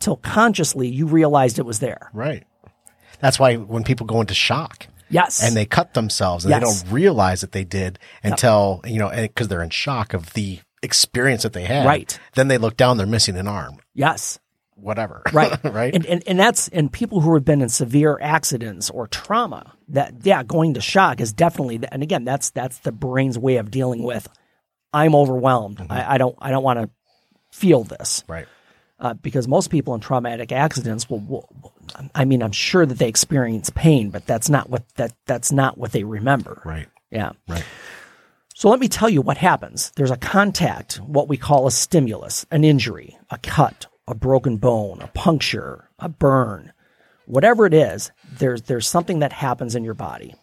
till 0.00 0.16
consciously 0.16 0.88
you 0.88 1.06
realized 1.06 1.58
it 1.58 1.66
was 1.66 1.80
there. 1.80 2.10
Right. 2.12 2.44
That's 3.20 3.38
why 3.38 3.56
when 3.56 3.84
people 3.84 4.06
go 4.06 4.20
into 4.20 4.34
shock 4.34 4.86
Yes, 5.10 5.42
and 5.42 5.56
they 5.56 5.64
cut 5.64 5.94
themselves 5.94 6.44
and 6.44 6.52
they 6.52 6.60
don't 6.60 6.84
realize 6.90 7.40
that 7.40 7.52
they 7.52 7.64
did 7.64 7.98
until, 8.22 8.82
you 8.84 8.98
know, 8.98 9.10
because 9.10 9.48
they're 9.48 9.62
in 9.62 9.70
shock 9.70 10.12
of 10.12 10.32
the 10.34 10.60
experience 10.82 11.42
that 11.42 11.52
they 11.52 11.64
had. 11.64 11.86
Right. 11.86 12.18
Then 12.34 12.48
they 12.48 12.58
look 12.58 12.76
down, 12.76 12.98
they're 12.98 13.06
missing 13.06 13.36
an 13.36 13.48
arm, 13.48 13.78
yes. 13.94 14.38
Whatever. 14.80 15.22
right 15.32 15.58
right. 15.64 15.94
and, 15.94 16.06
and 16.06 16.22
and 16.26 16.38
that's 16.38 16.68
and 16.68 16.92
people 16.92 17.20
who 17.20 17.34
have 17.34 17.44
been 17.44 17.60
in 17.62 17.68
severe 17.68 18.18
accidents 18.20 18.90
or 18.90 19.06
trauma 19.08 19.72
that 19.88 20.14
yeah 20.22 20.42
going 20.42 20.74
to 20.74 20.80
shock 20.80 21.20
is 21.20 21.32
definitely 21.32 21.80
and 21.90 22.02
again 22.02 22.24
that's 22.24 22.50
that's 22.50 22.78
the 22.80 22.92
brain's 22.92 23.38
way 23.38 23.56
of 23.56 23.70
dealing 23.70 24.02
with 24.02 24.28
i'm 24.92 25.14
overwhelmed 25.14 25.84
I, 25.90 26.14
I 26.14 26.18
don't 26.18 26.36
i 26.38 26.50
don't 26.50 26.62
want 26.62 26.78
to 26.80 26.90
feel 27.50 27.82
this 27.82 28.22
right. 28.28 28.46
uh, 29.00 29.14
because 29.14 29.48
most 29.48 29.70
people 29.70 29.94
in 29.94 30.00
traumatic 30.00 30.52
accidents 30.52 31.10
will, 31.10 31.20
will 31.20 31.74
i 32.14 32.24
mean 32.24 32.42
i'm 32.42 32.52
sure 32.52 32.86
that 32.86 32.98
they 32.98 33.08
experience 33.08 33.70
pain 33.70 34.10
but 34.10 34.26
that's 34.26 34.48
not 34.48 34.70
what 34.70 34.84
that 34.94 35.12
that's 35.26 35.50
not 35.50 35.76
what 35.76 35.90
they 35.92 36.04
remember 36.04 36.62
Right. 36.64 36.86
yeah 37.10 37.32
Right. 37.48 37.64
so 38.54 38.68
let 38.70 38.78
me 38.78 38.88
tell 38.88 39.08
you 39.08 39.22
what 39.22 39.38
happens. 39.38 39.90
There's 39.96 40.10
a 40.12 40.16
contact, 40.16 40.96
what 40.96 41.28
we 41.28 41.36
call 41.36 41.66
a 41.66 41.70
stimulus, 41.70 42.46
an 42.50 42.62
injury, 42.64 43.18
a 43.30 43.38
cut, 43.38 43.86
a 44.08 44.14
broken 44.14 44.56
bone, 44.56 45.00
a 45.02 45.08
puncture, 45.08 45.88
a 45.98 46.08
burn, 46.08 46.72
whatever 47.26 47.66
it 47.66 47.74
is, 47.74 48.10
there's, 48.38 48.62
there's 48.62 48.88
something 48.88 49.18
that 49.18 49.32
happens 49.32 49.74
in 49.74 49.84
your 49.84 49.94
body. 49.94 50.34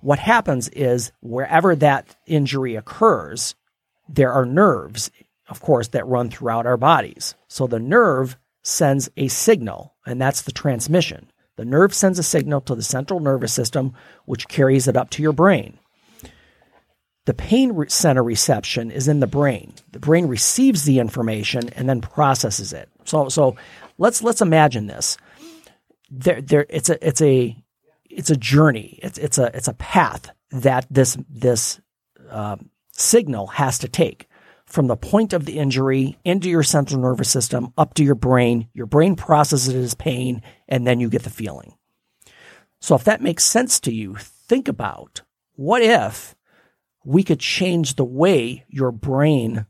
What 0.00 0.18
happens 0.18 0.68
is 0.68 1.10
wherever 1.20 1.74
that 1.76 2.14
injury 2.26 2.76
occurs, 2.76 3.54
there 4.08 4.32
are 4.32 4.46
nerves, 4.46 5.10
of 5.48 5.60
course, 5.60 5.88
that 5.88 6.06
run 6.06 6.30
throughout 6.30 6.66
our 6.66 6.76
bodies. 6.76 7.34
So 7.48 7.66
the 7.66 7.80
nerve 7.80 8.36
sends 8.62 9.08
a 9.16 9.28
signal, 9.28 9.94
and 10.06 10.20
that's 10.20 10.42
the 10.42 10.52
transmission. 10.52 11.30
The 11.56 11.64
nerve 11.64 11.94
sends 11.94 12.18
a 12.18 12.22
signal 12.22 12.60
to 12.62 12.74
the 12.74 12.82
central 12.82 13.18
nervous 13.18 13.52
system, 13.52 13.94
which 14.26 14.48
carries 14.48 14.86
it 14.86 14.96
up 14.96 15.10
to 15.10 15.22
your 15.22 15.32
brain. 15.32 15.78
The 17.26 17.34
pain 17.34 17.88
center 17.88 18.22
reception 18.22 18.90
is 18.90 19.08
in 19.08 19.18
the 19.20 19.26
brain. 19.26 19.74
The 19.90 19.98
brain 19.98 20.26
receives 20.26 20.84
the 20.84 21.00
information 21.00 21.68
and 21.70 21.88
then 21.88 22.00
processes 22.00 22.72
it. 22.72 22.88
So, 23.04 23.28
so 23.28 23.56
let's 23.98 24.22
let's 24.22 24.40
imagine 24.40 24.86
this. 24.86 25.18
There, 26.08 26.40
there, 26.40 26.66
it's 26.70 26.88
a 26.88 27.06
it's 27.06 27.20
a 27.20 27.56
it's 28.08 28.30
a 28.30 28.36
journey. 28.36 29.00
It's 29.02 29.18
it's 29.18 29.38
a 29.38 29.50
it's 29.54 29.66
a 29.66 29.74
path 29.74 30.30
that 30.52 30.86
this 30.88 31.18
this 31.28 31.80
um, 32.30 32.70
signal 32.92 33.48
has 33.48 33.80
to 33.80 33.88
take 33.88 34.28
from 34.66 34.86
the 34.86 34.96
point 34.96 35.32
of 35.32 35.46
the 35.46 35.58
injury 35.58 36.18
into 36.24 36.48
your 36.48 36.62
central 36.62 37.00
nervous 37.00 37.28
system 37.28 37.72
up 37.76 37.94
to 37.94 38.04
your 38.04 38.14
brain. 38.14 38.68
Your 38.72 38.86
brain 38.86 39.16
processes 39.16 39.74
it 39.74 39.78
as 39.78 39.94
pain, 39.94 40.42
and 40.68 40.86
then 40.86 41.00
you 41.00 41.08
get 41.08 41.24
the 41.24 41.30
feeling. 41.30 41.74
So, 42.78 42.94
if 42.94 43.02
that 43.02 43.20
makes 43.20 43.42
sense 43.42 43.80
to 43.80 43.92
you, 43.92 44.14
think 44.14 44.68
about 44.68 45.22
what 45.56 45.82
if 45.82 46.35
we 47.06 47.22
could 47.22 47.38
change 47.38 47.94
the 47.94 48.04
way 48.04 48.64
your 48.68 48.90
brain 48.90 49.64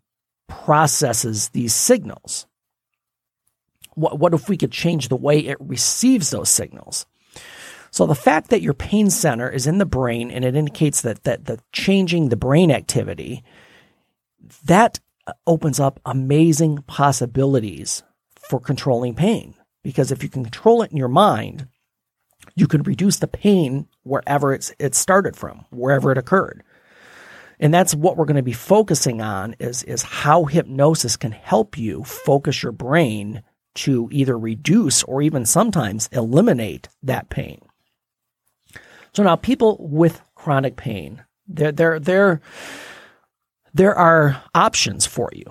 processes 0.48 1.50
these 1.50 1.74
signals? 1.74 2.46
What, 3.94 4.18
what 4.18 4.32
if 4.32 4.48
we 4.48 4.56
could 4.56 4.72
change 4.72 5.08
the 5.08 5.16
way 5.16 5.40
it 5.40 5.58
receives 5.60 6.30
those 6.30 6.48
signals? 6.48 7.04
So 7.90 8.06
the 8.06 8.14
fact 8.14 8.48
that 8.50 8.62
your 8.62 8.74
pain 8.74 9.10
center 9.10 9.50
is 9.50 9.66
in 9.66 9.76
the 9.78 9.86
brain 9.86 10.30
and 10.30 10.44
it 10.44 10.56
indicates 10.56 11.02
that 11.02 11.24
that 11.24 11.44
the 11.44 11.60
changing 11.72 12.30
the 12.30 12.36
brain 12.36 12.70
activity 12.70 13.44
that 14.64 14.98
opens 15.46 15.78
up 15.78 16.00
amazing 16.06 16.78
possibilities 16.86 18.02
for 18.48 18.60
controlling 18.60 19.14
pain 19.14 19.54
because 19.82 20.10
if 20.10 20.22
you 20.22 20.28
can 20.28 20.44
control 20.44 20.82
it 20.82 20.90
in 20.90 20.96
your 20.96 21.08
mind 21.08 21.68
you 22.54 22.68
can 22.68 22.82
reduce 22.82 23.18
the 23.18 23.26
pain 23.26 23.88
wherever 24.04 24.52
it's 24.52 24.72
it 24.78 24.94
started 24.94 25.36
from 25.36 25.64
wherever 25.70 26.12
it 26.12 26.18
occurred 26.18 26.62
and 27.58 27.72
that's 27.72 27.94
what 27.94 28.16
we're 28.16 28.24
going 28.24 28.36
to 28.36 28.42
be 28.42 28.52
focusing 28.52 29.20
on 29.20 29.54
is 29.58 29.82
is 29.84 30.02
how 30.02 30.44
hypnosis 30.44 31.16
can 31.16 31.32
help 31.32 31.76
you 31.78 32.04
focus 32.04 32.62
your 32.62 32.72
brain 32.72 33.42
to 33.74 34.08
either 34.10 34.38
reduce 34.38 35.02
or 35.04 35.20
even 35.22 35.44
sometimes 35.44 36.08
eliminate 36.12 36.88
that 37.02 37.28
pain 37.28 37.60
so 39.16 39.22
now 39.22 39.34
people 39.34 39.78
with 39.80 40.20
chronic 40.34 40.76
pain, 40.76 41.24
there, 41.48 41.72
there, 41.72 41.98
there, 41.98 42.42
there 43.72 43.94
are 43.94 44.42
options 44.54 45.06
for 45.06 45.30
you. 45.32 45.50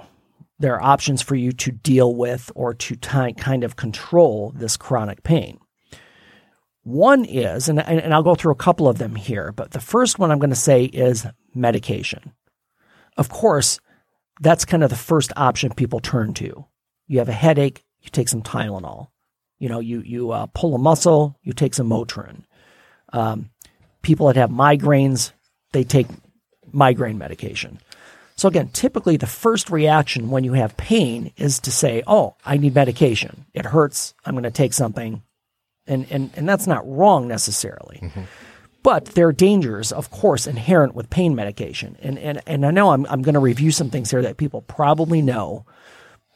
There 0.60 0.76
are 0.76 0.84
options 0.84 1.24
for 1.24 1.34
you 1.34 1.52
to 1.54 1.72
deal 1.72 2.14
with 2.14 2.52
or 2.54 2.76
to 2.76 2.96
t- 2.96 3.34
kind 3.34 3.64
of 3.64 3.76
control 3.76 4.54
this 4.56 4.78
chronic 4.78 5.24
pain. 5.24 5.58
One 6.86 7.25
is, 7.25 7.68
and, 7.68 7.80
and 7.80 8.13
I'll 8.13 8.22
go 8.22 8.36
through 8.36 8.51
a 8.51 8.56
couple 8.56 8.88
of 8.88 9.00
them 9.00 9.15
here, 9.15 9.51
but 9.51 9.72
the 9.72 9.80
first 9.80 10.20
one 10.20 10.30
I'm 10.30 10.38
going 10.38 10.51
to 10.51 10.56
say 10.56 10.84
is 10.86 11.25
medication. 11.56 12.32
Of 13.18 13.27
course, 13.27 13.80
that's 14.39 14.65
kind 14.65 14.84
of 14.84 14.92
the 14.92 14.96
first 14.96 15.34
option 15.36 15.74
people 15.74 16.00
turn 16.00 16.36
to. 16.36 16.63
You 17.08 17.18
have 17.18 17.30
a 17.30 17.34
headache, 17.34 17.84
you 18.01 18.12
take 18.12 18.30
some 18.30 18.44
Tylenol. 18.44 19.08
You 19.58 19.68
know, 19.68 19.80
you 19.80 20.01
you 20.01 20.30
uh, 20.30 20.46
pull 20.54 20.75
a 20.75 20.77
muscle, 20.77 21.39
you 21.42 21.54
take 21.54 21.74
some 21.74 21.89
Motrin. 21.89 22.44
Um, 23.12 23.50
people 24.04 24.27
that 24.27 24.36
have 24.36 24.51
migraines, 24.51 25.32
they 25.72 25.84
take 25.84 26.08
migraine 26.72 27.18
medication. 27.18 27.80
So 28.36 28.48
again, 28.48 28.68
typically 28.68 29.18
the 29.18 29.25
first 29.25 29.72
reaction 29.72 30.30
when 30.30 30.44
you 30.44 30.54
have 30.54 30.77
pain 30.77 31.32
is 31.36 31.62
to 31.62 31.72
say, 31.72 32.04
"Oh, 32.06 32.36
I 32.46 32.58
need 32.58 32.75
medication. 32.75 33.46
It 33.56 33.65
hurts. 33.65 34.13
I'm 34.24 34.36
going 34.36 34.44
to 34.44 34.51
take 34.51 34.74
something." 34.74 35.24
And 35.88 36.08
and 36.10 36.32
and 36.36 36.50
that's 36.50 36.68
not 36.68 36.88
wrong 36.88 37.27
necessarily. 37.27 38.00
Mm-hmm. 38.01 38.24
But 38.86 39.06
there 39.06 39.27
are 39.27 39.34
dangers, 39.34 39.92
of 39.92 40.12
course, 40.12 40.46
inherent 40.46 40.94
with 40.94 41.10
pain 41.10 41.36
medication. 41.36 41.98
And 42.01 42.20
and 42.20 42.42
and 42.46 42.65
I 42.65 42.72
know 42.72 42.92
I'm 42.92 43.06
I'm 43.08 43.22
going 43.22 43.34
to 43.34 43.39
review 43.39 43.72
some 43.72 43.89
things 43.89 44.12
here 44.12 44.22
that 44.22 44.38
people 44.38 44.62
probably 44.62 45.22
know, 45.22 45.65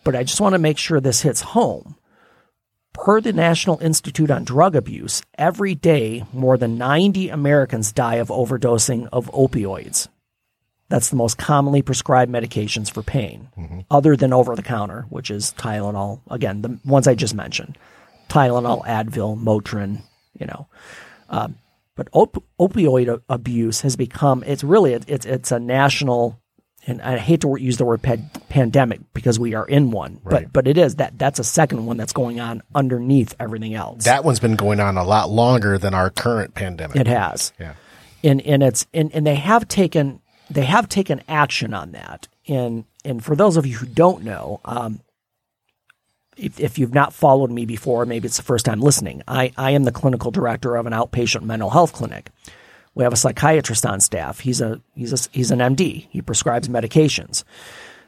but 0.03 0.15
I 0.15 0.23
just 0.23 0.41
want 0.41 0.53
to 0.53 0.59
make 0.59 0.77
sure 0.77 0.99
this 0.99 1.21
hits 1.21 1.41
home. 1.41 1.95
Per 2.93 3.21
the 3.21 3.33
National 3.33 3.79
Institute 3.79 4.31
on 4.31 4.43
Drug 4.43 4.75
Abuse, 4.75 5.21
every 5.37 5.75
day 5.75 6.25
more 6.33 6.57
than 6.57 6.77
90 6.77 7.29
Americans 7.29 7.91
die 7.91 8.15
of 8.15 8.29
overdosing 8.29 9.07
of 9.13 9.31
opioids. 9.31 10.07
That's 10.89 11.09
the 11.09 11.15
most 11.15 11.37
commonly 11.37 11.83
prescribed 11.83 12.31
medications 12.31 12.91
for 12.91 13.03
pain, 13.03 13.49
mm-hmm. 13.55 13.81
other 13.91 14.15
than 14.15 14.33
over 14.33 14.55
the 14.55 14.63
counter, 14.63 15.05
which 15.09 15.29
is 15.29 15.53
Tylenol. 15.53 16.21
Again, 16.31 16.63
the 16.63 16.79
ones 16.83 17.07
I 17.07 17.13
just 17.13 17.35
mentioned 17.35 17.77
Tylenol, 18.29 18.85
Advil, 18.85 19.37
Motrin, 19.37 20.01
you 20.39 20.45
know. 20.45 20.67
Um, 21.29 21.57
but 21.95 22.07
op- 22.13 22.43
opioid 22.59 23.21
abuse 23.27 23.81
has 23.81 23.95
become, 23.95 24.43
it's 24.45 24.63
really, 24.63 24.93
it's, 24.93 25.25
it's 25.25 25.51
a 25.51 25.59
national 25.59 26.39
and 26.87 27.01
I 27.01 27.17
hate 27.17 27.41
to 27.41 27.55
use 27.59 27.77
the 27.77 27.85
word 27.85 28.01
pandemic 28.01 29.01
because 29.13 29.37
we 29.37 29.53
are 29.53 29.67
in 29.67 29.91
one, 29.91 30.21
right. 30.23 30.43
but 30.45 30.53
but 30.53 30.67
it 30.67 30.77
is 30.77 30.95
that 30.95 31.17
that's 31.17 31.39
a 31.39 31.43
second 31.43 31.85
one 31.85 31.97
that's 31.97 32.13
going 32.13 32.39
on 32.39 32.63
underneath 32.73 33.35
everything 33.39 33.73
else. 33.73 34.05
That 34.05 34.23
one's 34.23 34.39
been 34.39 34.55
going 34.55 34.79
on 34.79 34.97
a 34.97 35.03
lot 35.03 35.29
longer 35.29 35.77
than 35.77 35.93
our 35.93 36.09
current 36.09 36.55
pandemic. 36.55 36.95
It 36.95 37.07
has, 37.07 37.51
yeah, 37.59 37.73
and 38.23 38.41
and 38.41 38.63
it's 38.63 38.87
and, 38.93 39.13
and 39.13 39.27
they 39.27 39.35
have 39.35 39.67
taken 39.67 40.21
they 40.49 40.65
have 40.65 40.89
taken 40.89 41.21
action 41.27 41.73
on 41.73 41.91
that. 41.91 42.27
And 42.47 42.85
and 43.05 43.23
for 43.23 43.35
those 43.35 43.57
of 43.57 43.65
you 43.65 43.77
who 43.77 43.85
don't 43.85 44.23
know, 44.23 44.61
um, 44.65 45.01
if, 46.39 46.59
if 46.59 46.79
you've 46.79 46.93
not 46.93 47.13
followed 47.13 47.51
me 47.51 47.65
before, 47.65 48.05
maybe 48.05 48.27
it's 48.27 48.37
the 48.37 48.43
first 48.43 48.65
time 48.65 48.79
listening. 48.79 49.21
I, 49.27 49.51
I 49.57 49.71
am 49.71 49.83
the 49.83 49.91
clinical 49.91 50.31
director 50.31 50.75
of 50.75 50.85
an 50.85 50.93
outpatient 50.93 51.43
mental 51.43 51.69
health 51.69 51.93
clinic. 51.93 52.29
We 52.95 53.03
have 53.03 53.13
a 53.13 53.17
psychiatrist 53.17 53.85
on 53.85 53.99
staff. 53.99 54.39
He's 54.39 54.61
a 54.61 54.81
he's 54.95 55.13
a, 55.13 55.29
he's 55.31 55.51
an 55.51 55.59
MD. 55.59 56.07
He 56.09 56.21
prescribes 56.21 56.67
medications. 56.67 57.43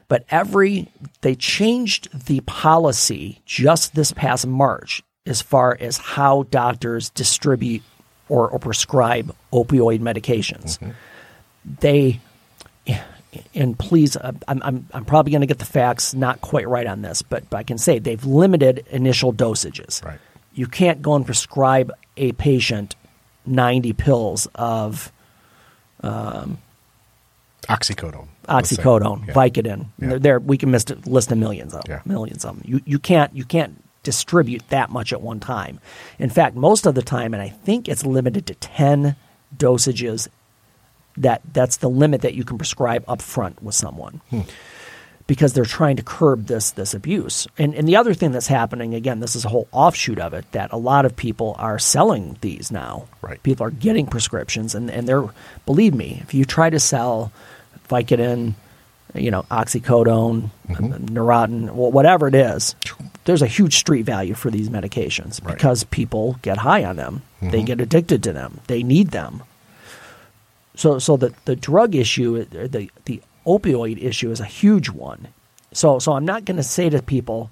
But 0.08 0.24
every 0.30 0.88
they 1.20 1.34
changed 1.34 2.26
the 2.26 2.40
policy 2.40 3.40
just 3.46 3.94
this 3.94 4.12
past 4.12 4.46
March 4.46 5.02
as 5.24 5.40
far 5.40 5.76
as 5.78 5.98
how 5.98 6.44
doctors 6.50 7.10
distribute 7.10 7.82
or, 8.28 8.50
or 8.50 8.58
prescribe 8.58 9.34
opioid 9.52 10.00
medications. 10.00 10.78
Mm-hmm. 10.78 10.90
They 11.80 12.20
and 13.54 13.78
please, 13.78 14.16
uh, 14.16 14.32
I'm, 14.48 14.62
I'm, 14.62 14.86
I'm 14.92 15.04
probably 15.04 15.32
going 15.32 15.40
to 15.40 15.46
get 15.46 15.58
the 15.58 15.64
facts 15.64 16.14
not 16.14 16.40
quite 16.40 16.68
right 16.68 16.86
on 16.86 17.02
this, 17.02 17.22
but, 17.22 17.48
but 17.50 17.56
I 17.58 17.62
can 17.62 17.78
say 17.78 17.98
they've 17.98 18.24
limited 18.24 18.86
initial 18.90 19.32
dosages. 19.32 20.04
Right. 20.04 20.18
You 20.52 20.66
can't 20.66 21.00
go 21.00 21.14
and 21.14 21.24
prescribe 21.24 21.92
a 22.16 22.32
patient 22.32 22.94
90 23.46 23.92
pills 23.94 24.48
of 24.54 25.10
um, 26.02 26.58
oxycodone. 27.68 28.28
Oxycodone, 28.48 29.28
yeah. 29.28 29.34
Vicodin. 29.34 29.86
Yeah. 29.98 30.18
There, 30.18 30.40
we 30.40 30.58
can 30.58 30.72
list, 30.72 31.06
list 31.06 31.30
a 31.32 31.36
millions 31.36 31.74
of 31.74 31.82
yeah. 31.88 32.02
millions 32.04 32.44
of 32.44 32.56
them. 32.56 32.62
You 32.64 32.80
you 32.84 32.98
can't 32.98 33.34
you 33.34 33.44
can't 33.44 33.82
distribute 34.02 34.68
that 34.70 34.90
much 34.90 35.12
at 35.12 35.22
one 35.22 35.38
time. 35.38 35.78
In 36.18 36.28
fact, 36.28 36.56
most 36.56 36.86
of 36.86 36.94
the 36.94 37.02
time, 37.02 37.34
and 37.34 37.42
I 37.42 37.48
think 37.48 37.88
it's 37.88 38.04
limited 38.04 38.46
to 38.48 38.54
ten 38.54 39.16
dosages. 39.56 40.28
That 41.16 41.42
that's 41.52 41.76
the 41.78 41.90
limit 41.90 42.22
that 42.22 42.34
you 42.34 42.44
can 42.44 42.58
prescribe 42.58 43.04
up 43.08 43.20
front 43.20 43.62
with 43.62 43.74
someone. 43.74 44.20
Hmm 44.30 44.42
because 45.26 45.52
they're 45.52 45.64
trying 45.64 45.96
to 45.96 46.02
curb 46.02 46.46
this 46.46 46.72
this 46.72 46.94
abuse. 46.94 47.46
And 47.58 47.74
and 47.74 47.88
the 47.88 47.96
other 47.96 48.14
thing 48.14 48.32
that's 48.32 48.46
happening 48.46 48.94
again, 48.94 49.20
this 49.20 49.36
is 49.36 49.44
a 49.44 49.48
whole 49.48 49.68
offshoot 49.72 50.18
of 50.18 50.34
it 50.34 50.50
that 50.52 50.72
a 50.72 50.76
lot 50.76 51.04
of 51.04 51.16
people 51.16 51.54
are 51.58 51.78
selling 51.78 52.36
these 52.40 52.70
now. 52.70 53.06
Right. 53.20 53.42
People 53.42 53.66
are 53.66 53.70
getting 53.70 54.06
prescriptions 54.06 54.74
and 54.74 54.90
and 54.90 55.08
they're 55.08 55.24
believe 55.66 55.94
me, 55.94 56.20
if 56.22 56.34
you 56.34 56.44
try 56.44 56.70
to 56.70 56.80
sell 56.80 57.32
Vicodin, 57.88 58.54
you 59.14 59.30
know, 59.30 59.44
oxycodone, 59.44 60.50
mm-hmm. 60.68 61.06
Neurontin, 61.06 61.70
whatever 61.70 62.28
it 62.28 62.34
is, 62.34 62.74
there's 63.24 63.42
a 63.42 63.46
huge 63.46 63.76
street 63.76 64.02
value 64.02 64.34
for 64.34 64.50
these 64.50 64.68
medications 64.68 65.44
right. 65.44 65.54
because 65.54 65.84
people 65.84 66.38
get 66.42 66.58
high 66.58 66.84
on 66.84 66.96
them. 66.96 67.22
Mm-hmm. 67.36 67.50
They 67.50 67.62
get 67.62 67.80
addicted 67.80 68.22
to 68.24 68.32
them. 68.32 68.60
They 68.66 68.82
need 68.82 69.12
them. 69.12 69.42
So, 70.74 70.98
so 70.98 71.16
the, 71.16 71.34
the 71.44 71.56
drug 71.56 71.94
issue, 71.94 72.44
the 72.44 72.90
the 73.04 73.22
opioid 73.46 74.02
issue 74.02 74.30
is 74.30 74.40
a 74.40 74.44
huge 74.44 74.88
one. 74.88 75.28
So, 75.72 75.98
so 75.98 76.12
I'm 76.12 76.24
not 76.24 76.44
going 76.44 76.56
to 76.56 76.62
say 76.62 76.90
to 76.90 77.02
people, 77.02 77.50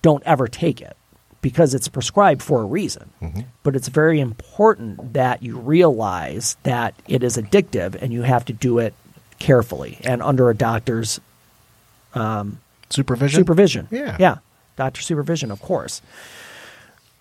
don't 0.00 0.22
ever 0.24 0.48
take 0.48 0.80
it 0.80 0.96
because 1.40 1.74
it's 1.74 1.88
prescribed 1.88 2.42
for 2.42 2.62
a 2.62 2.64
reason. 2.64 3.10
Mm-hmm. 3.20 3.40
But 3.62 3.76
it's 3.76 3.88
very 3.88 4.20
important 4.20 5.12
that 5.12 5.42
you 5.42 5.58
realize 5.58 6.56
that 6.62 6.94
it 7.08 7.22
is 7.22 7.36
addictive 7.36 8.00
and 8.00 8.12
you 8.12 8.22
have 8.22 8.44
to 8.46 8.52
do 8.52 8.78
it 8.78 8.94
carefully 9.38 9.98
and 10.04 10.22
under 10.22 10.50
a 10.50 10.54
doctor's 10.54 11.20
um, 12.14 12.60
supervision. 12.90 13.40
Supervision. 13.40 13.88
Yeah. 13.90 14.16
Yeah. 14.18 14.38
Doctor 14.76 15.02
supervision, 15.02 15.50
of 15.50 15.60
course. 15.60 16.00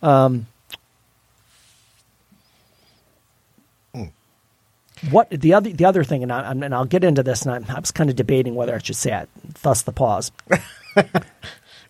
Um, 0.02 0.48
what 5.10 5.30
the 5.30 5.54
other 5.54 5.72
the 5.72 5.86
other 5.86 6.04
thing, 6.04 6.24
and, 6.24 6.32
I, 6.32 6.52
and 6.52 6.76
I'll 6.76 6.86
get 6.86 7.04
into 7.04 7.24
this, 7.24 7.44
and 7.46 7.66
I, 7.68 7.76
I 7.76 7.80
was 7.80 7.92
kind 7.92 8.10
of 8.10 8.16
debating 8.16 8.56
whether 8.56 8.76
I 8.76 8.80
should 8.80 8.96
say 8.96 9.18
it. 9.22 9.30
Thus, 9.64 9.82
the 9.82 9.92
pause. 9.92 10.32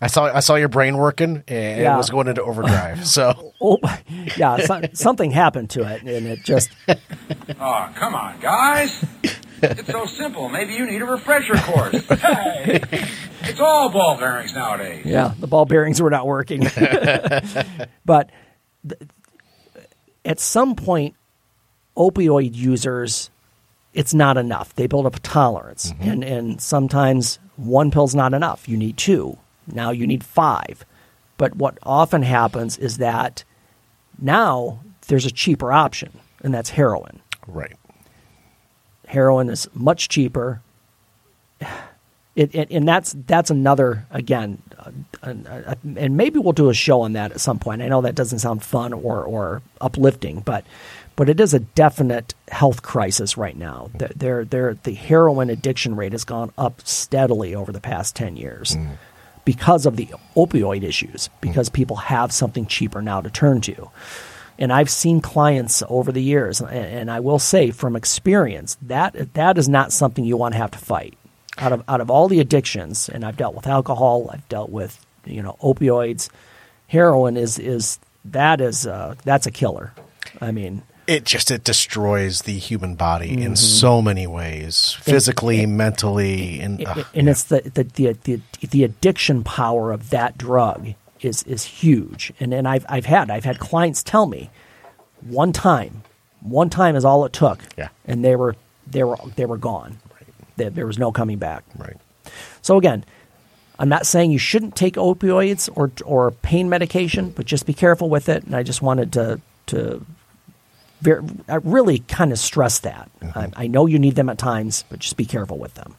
I 0.03 0.07
saw 0.07 0.25
I 0.35 0.39
saw 0.39 0.55
your 0.55 0.67
brain 0.69 0.97
working 0.97 1.43
and 1.47 1.81
Yeah. 1.81 1.93
it 1.93 1.97
was 1.97 2.09
going 2.09 2.27
into 2.27 2.41
overdrive. 2.43 3.05
So 3.05 3.53
Oh, 3.61 3.77
yeah, 4.37 4.57
so, 4.57 4.81
something 4.93 5.29
happened 5.31 5.69
to 5.71 5.81
it, 5.93 6.01
and 6.01 6.25
it 6.25 6.43
just 6.43 6.69
Oh, 7.59 7.89
come 7.95 8.15
on, 8.15 8.39
guys. 8.39 9.03
It's 9.61 9.85
so 9.91 10.05
simple. 10.07 10.49
Maybe 10.49 10.73
you 10.73 10.87
need 10.87 11.03
a 11.03 11.05
refresher 11.05 11.53
course. 11.53 12.03
Hey, 12.07 12.79
it's 13.43 13.59
all 13.59 13.89
ball 13.91 14.17
bearings 14.17 14.55
nowadays. 14.55 15.05
yeah, 15.05 15.33
the 15.39 15.45
ball 15.45 15.65
bearings 15.65 16.01
were 16.01 16.09
not 16.09 16.25
working. 16.25 16.61
but 18.05 18.31
th- 18.87 19.01
at 20.25 20.39
some 20.39 20.75
point, 20.75 21.15
opioid 21.97 22.55
users, 22.55 23.29
it's 23.93 24.13
not 24.13 24.37
enough. 24.37 24.73
They 24.75 24.87
build 24.87 25.05
up 25.05 25.15
a 25.15 25.19
tolerance, 25.19 25.93
and 25.99 26.23
and 26.23 26.61
sometimes 26.61 27.39
one 27.57 27.91
pill's 27.91 28.15
not 28.15 28.33
enough. 28.33 28.67
You 28.69 28.77
need 28.77 28.97
two. 28.97 29.37
Now 29.67 29.91
you 29.91 30.07
need 30.07 30.23
five. 30.23 30.85
But 31.37 31.55
what 31.55 31.77
often 31.83 32.21
happens 32.23 32.77
is 32.77 32.97
that 32.99 33.43
now 34.19 34.79
there's 35.07 35.25
a 35.25 35.31
cheaper 35.31 35.71
option, 35.73 36.19
and 36.43 36.53
that's 36.53 36.69
heroin. 36.71 37.21
right. 37.47 37.75
heroin 39.07 39.49
is 39.49 39.67
much 39.73 40.07
cheaper. 40.07 40.61
It, 42.33 42.55
it, 42.55 42.71
and 42.71 42.87
that's 42.87 43.13
that's 43.27 43.51
another 43.51 44.05
again, 44.09 44.61
uh, 44.79 44.91
uh, 45.21 45.33
uh, 45.49 45.75
and 45.97 46.15
maybe 46.15 46.39
we'll 46.39 46.53
do 46.53 46.69
a 46.69 46.73
show 46.73 47.01
on 47.01 47.11
that 47.13 47.31
at 47.33 47.41
some 47.41 47.59
point. 47.59 47.81
I 47.81 47.89
know 47.89 47.99
that 48.01 48.15
doesn't 48.15 48.39
sound 48.39 48.63
fun 48.63 48.93
or 48.93 49.21
or 49.23 49.61
uplifting, 49.81 50.39
but 50.39 50.63
but 51.21 51.29
it 51.29 51.39
is 51.39 51.53
a 51.53 51.59
definite 51.59 52.33
health 52.49 52.81
crisis 52.81 53.37
right 53.37 53.55
now. 53.55 53.91
The- 53.95 54.11
There 54.15 54.43
there 54.43 54.73
the 54.73 54.95
heroin 54.95 55.51
addiction 55.51 55.95
rate 55.95 56.13
has 56.13 56.23
gone 56.23 56.51
up 56.57 56.81
steadily 56.83 57.53
over 57.53 57.71
the 57.71 57.79
past 57.79 58.15
ten 58.15 58.35
years 58.35 58.75
because 59.45 59.85
of 59.85 59.97
the 59.97 60.07
opioid 60.35 60.81
issues. 60.81 61.29
Because 61.39 61.69
people 61.69 61.97
have 61.97 62.31
something 62.31 62.65
cheaper 62.65 63.03
now 63.03 63.21
to 63.21 63.29
turn 63.29 63.61
to. 63.61 63.91
And 64.57 64.73
I've 64.73 64.89
seen 64.89 65.21
clients 65.21 65.83
over 65.89 66.11
the 66.11 66.23
years, 66.23 66.59
and, 66.59 66.69
and 66.99 67.11
I 67.11 67.19
will 67.19 67.37
say 67.39 67.69
from 67.69 67.95
experience 67.95 68.77
that 68.81 69.33
that 69.35 69.59
is 69.59 69.69
not 69.69 69.91
something 69.91 70.25
you 70.25 70.37
want 70.37 70.53
to 70.55 70.57
have 70.57 70.71
to 70.71 70.79
fight. 70.79 71.15
Out 71.59 71.71
of 71.71 71.83
out 71.87 72.01
of 72.01 72.09
all 72.09 72.29
the 72.29 72.39
addictions, 72.39 73.09
and 73.09 73.23
I've 73.23 73.37
dealt 73.37 73.53
with 73.53 73.67
alcohol, 73.67 74.27
I've 74.33 74.49
dealt 74.49 74.71
with 74.71 75.05
you 75.25 75.43
know 75.43 75.55
opioids, 75.61 76.29
heroin 76.87 77.37
is 77.37 77.59
is 77.59 77.99
that 78.25 78.59
is 78.59 78.87
uh, 78.87 79.13
that's 79.23 79.45
a 79.45 79.51
killer. 79.51 79.93
I 80.39 80.51
mean, 80.51 80.81
It 81.07 81.25
just 81.25 81.51
it 81.51 81.63
destroys 81.63 82.43
the 82.43 82.57
human 82.57 82.95
body 82.95 83.29
Mm-hmm. 83.31 83.41
in 83.41 83.55
so 83.55 84.01
many 84.01 84.27
ways, 84.27 84.93
physically, 85.01 85.65
mentally, 85.65 86.59
and 86.61 86.79
it- 86.81 86.87
it- 86.97 87.05
and 87.13 87.29
it's 87.29 87.43
the, 87.43 87.61
the 87.73 87.83
the 87.83 88.13
the 88.23 88.67
the 88.67 88.83
addiction 88.83 89.43
power 89.43 89.91
of 89.91 90.09
that 90.11 90.37
drug 90.37 90.93
is 91.21 91.43
is 91.43 91.63
huge. 91.63 92.31
And 92.39 92.53
and 92.53 92.67
I've 92.67 92.85
I've 92.87 93.05
had 93.05 93.29
I've 93.31 93.43
had 93.45 93.59
clients 93.59 94.03
tell 94.03 94.25
me 94.27 94.49
one 95.21 95.51
time, 95.53 96.03
one 96.41 96.69
time 96.69 96.95
is 96.95 97.03
all 97.05 97.25
it 97.25 97.33
took. 97.33 97.59
Yeah. 97.77 97.89
and 98.05 98.23
they 98.23 98.35
were 98.35 98.55
they 98.87 99.03
were 99.03 99.17
they 99.35 99.45
were 99.45 99.57
gone. 99.57 99.97
There, 100.57 100.69
there 100.69 100.85
was 100.85 100.99
no 100.99 101.11
coming 101.11 101.37
back. 101.39 101.63
right. 101.77 101.97
So 102.61 102.77
again, 102.77 103.03
I'm 103.79 103.89
not 103.89 104.05
saying 104.05 104.31
you 104.31 104.37
shouldn't 104.39 104.75
take 104.75 104.95
opioids 104.95 105.69
or 105.75 105.91
or 106.05 106.31
pain 106.31 106.69
medication, 106.69 107.31
but 107.31 107.45
just 107.45 107.65
be 107.65 107.73
careful 107.73 108.09
with 108.09 108.29
it. 108.29 108.43
And 108.43 108.55
I 108.55 108.61
just 108.63 108.81
wanted 108.81 109.11
to 109.13 109.41
to 109.67 110.05
ver- 111.01 111.23
I 111.47 111.55
really 111.55 111.99
kind 111.99 112.31
of 112.31 112.39
stress 112.39 112.79
that. 112.79 113.09
I, 113.35 113.49
I 113.55 113.67
know 113.67 113.85
you 113.85 113.99
need 113.99 114.15
them 114.15 114.29
at 114.29 114.37
times, 114.37 114.85
but 114.89 114.99
just 114.99 115.17
be 115.17 115.25
careful 115.25 115.57
with 115.57 115.73
them. 115.73 115.95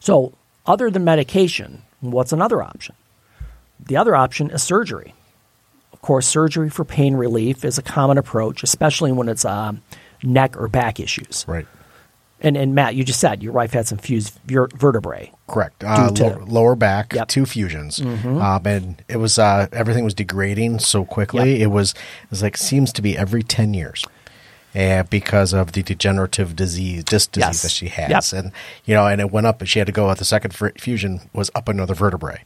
So, 0.00 0.32
other 0.66 0.90
than 0.90 1.04
medication, 1.04 1.82
what's 2.00 2.32
another 2.32 2.62
option? 2.62 2.94
The 3.84 3.96
other 3.96 4.14
option 4.14 4.50
is 4.50 4.62
surgery. 4.62 5.14
Of 5.92 6.02
course, 6.02 6.26
surgery 6.26 6.70
for 6.70 6.84
pain 6.84 7.14
relief 7.14 7.64
is 7.64 7.78
a 7.78 7.82
common 7.82 8.18
approach, 8.18 8.62
especially 8.62 9.10
when 9.12 9.28
it's 9.28 9.44
um, 9.44 9.82
neck 10.22 10.56
or 10.56 10.68
back 10.68 11.00
issues. 11.00 11.44
Right. 11.48 11.66
And, 12.40 12.56
and 12.56 12.72
Matt, 12.74 12.94
you 12.94 13.02
just 13.02 13.18
said 13.18 13.42
your 13.42 13.52
wife 13.52 13.72
had 13.72 13.88
some 13.88 13.98
fused 13.98 14.38
ver- 14.46 14.68
vertebrae. 14.68 15.32
Correct. 15.48 15.82
Uh, 15.82 16.10
to- 16.12 16.22
lower, 16.24 16.44
lower 16.44 16.76
back, 16.76 17.12
Yep. 17.12 17.28
two 17.28 17.46
fusions, 17.46 18.00
um, 18.00 18.62
and 18.64 19.02
it 19.08 19.16
was 19.16 19.38
uh, 19.40 19.66
everything 19.72 20.04
was 20.04 20.14
degrading 20.14 20.78
so 20.78 21.04
quickly. 21.04 21.52
Yep. 21.54 21.60
It 21.62 21.66
was 21.68 21.92
it 21.92 22.30
was 22.30 22.42
like 22.42 22.56
seems 22.56 22.92
to 22.92 23.02
be 23.02 23.16
every 23.18 23.42
ten 23.42 23.74
years, 23.74 24.04
and 24.74 25.08
because 25.10 25.52
of 25.52 25.72
the 25.72 25.82
degenerative 25.82 26.54
disease, 26.54 27.02
disc 27.02 27.32
disease 27.32 27.48
Yes. 27.48 27.62
that 27.62 27.70
she 27.72 27.88
has, 27.88 28.32
Yep. 28.32 28.44
and 28.44 28.52
you 28.84 28.94
know, 28.94 29.06
and 29.08 29.20
it 29.20 29.32
went 29.32 29.46
up, 29.48 29.60
and 29.60 29.68
she 29.68 29.80
had 29.80 29.86
to 29.86 29.92
go. 29.92 30.08
At 30.10 30.18
the 30.18 30.24
second 30.24 30.54
fusion 30.78 31.22
was 31.32 31.50
up 31.56 31.68
another 31.68 31.94
vertebrae, 31.94 32.44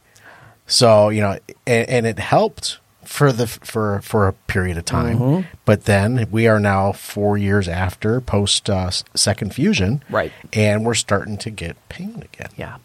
so 0.65 1.09
you 1.09 1.21
know, 1.21 1.37
and, 1.67 1.89
and 1.89 2.07
it 2.07 2.17
helped 2.17 2.79
for 3.05 3.31
the 3.31 3.47
for 3.47 4.01
for 4.01 4.27
a 4.27 4.33
period 4.33 4.77
of 4.77 4.85
time, 4.85 5.17
Mm-hmm. 5.19 5.47
but 5.65 5.85
then 5.85 6.27
we 6.31 6.47
are 6.47 6.59
now 6.59 6.91
four 6.91 7.37
years 7.37 7.67
after 7.67 8.21
post 8.21 8.69
uh, 8.69 8.89
second 9.15 9.53
fusion, 9.53 10.03
Right. 10.09 10.31
and 10.53 10.85
we're 10.85 10.93
starting 10.93 11.37
to 11.37 11.49
get 11.49 11.77
pain 11.89 12.23
again. 12.33 12.49
Yeah. 12.57 12.77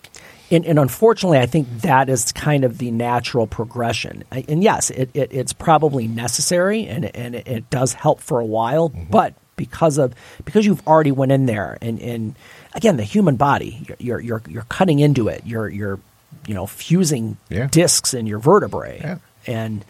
And, 0.51 0.65
and 0.65 0.79
unfortunately, 0.79 1.39
I 1.41 1.47
think 1.47 1.69
that 1.83 2.09
is 2.09 2.33
kind 2.33 2.65
of 2.65 2.79
the 2.79 2.91
natural 2.91 3.47
progression. 3.47 4.25
And 4.31 4.63
yes, 4.63 4.89
it, 4.89 5.11
it, 5.13 5.31
it's 5.31 5.53
probably 5.53 6.09
necessary 6.09 6.87
and, 6.87 7.05
and 7.15 7.35
it, 7.35 7.47
it 7.47 7.69
does 7.71 7.93
help 7.93 8.21
for 8.21 8.41
a 8.41 8.47
while, 8.47 8.89
but 8.89 9.35
because 9.57 9.99
of 9.99 10.15
because 10.47 10.65
you've 10.65 10.87
already 10.87 11.11
went 11.13 11.33
in 11.33 11.45
there 11.47 11.77
and, 11.83 12.01
and 12.01 12.35
again 12.75 12.97
the 12.97 13.03
human 13.03 13.35
body 13.35 13.85
you're 13.99 14.21
you're 14.21 14.41
you're 14.49 14.63
cutting 14.69 15.01
into 15.01 15.27
it 15.27 15.43
you're 15.45 15.69
you're 15.69 15.99
you 16.47 16.55
know 16.55 16.65
fusing 16.65 17.37
Yeah. 17.51 17.67
discs 17.67 18.15
in 18.15 18.29
your 18.29 18.39
vertebrae 18.39 19.01
Yeah. 19.01 19.19
and 19.49 19.85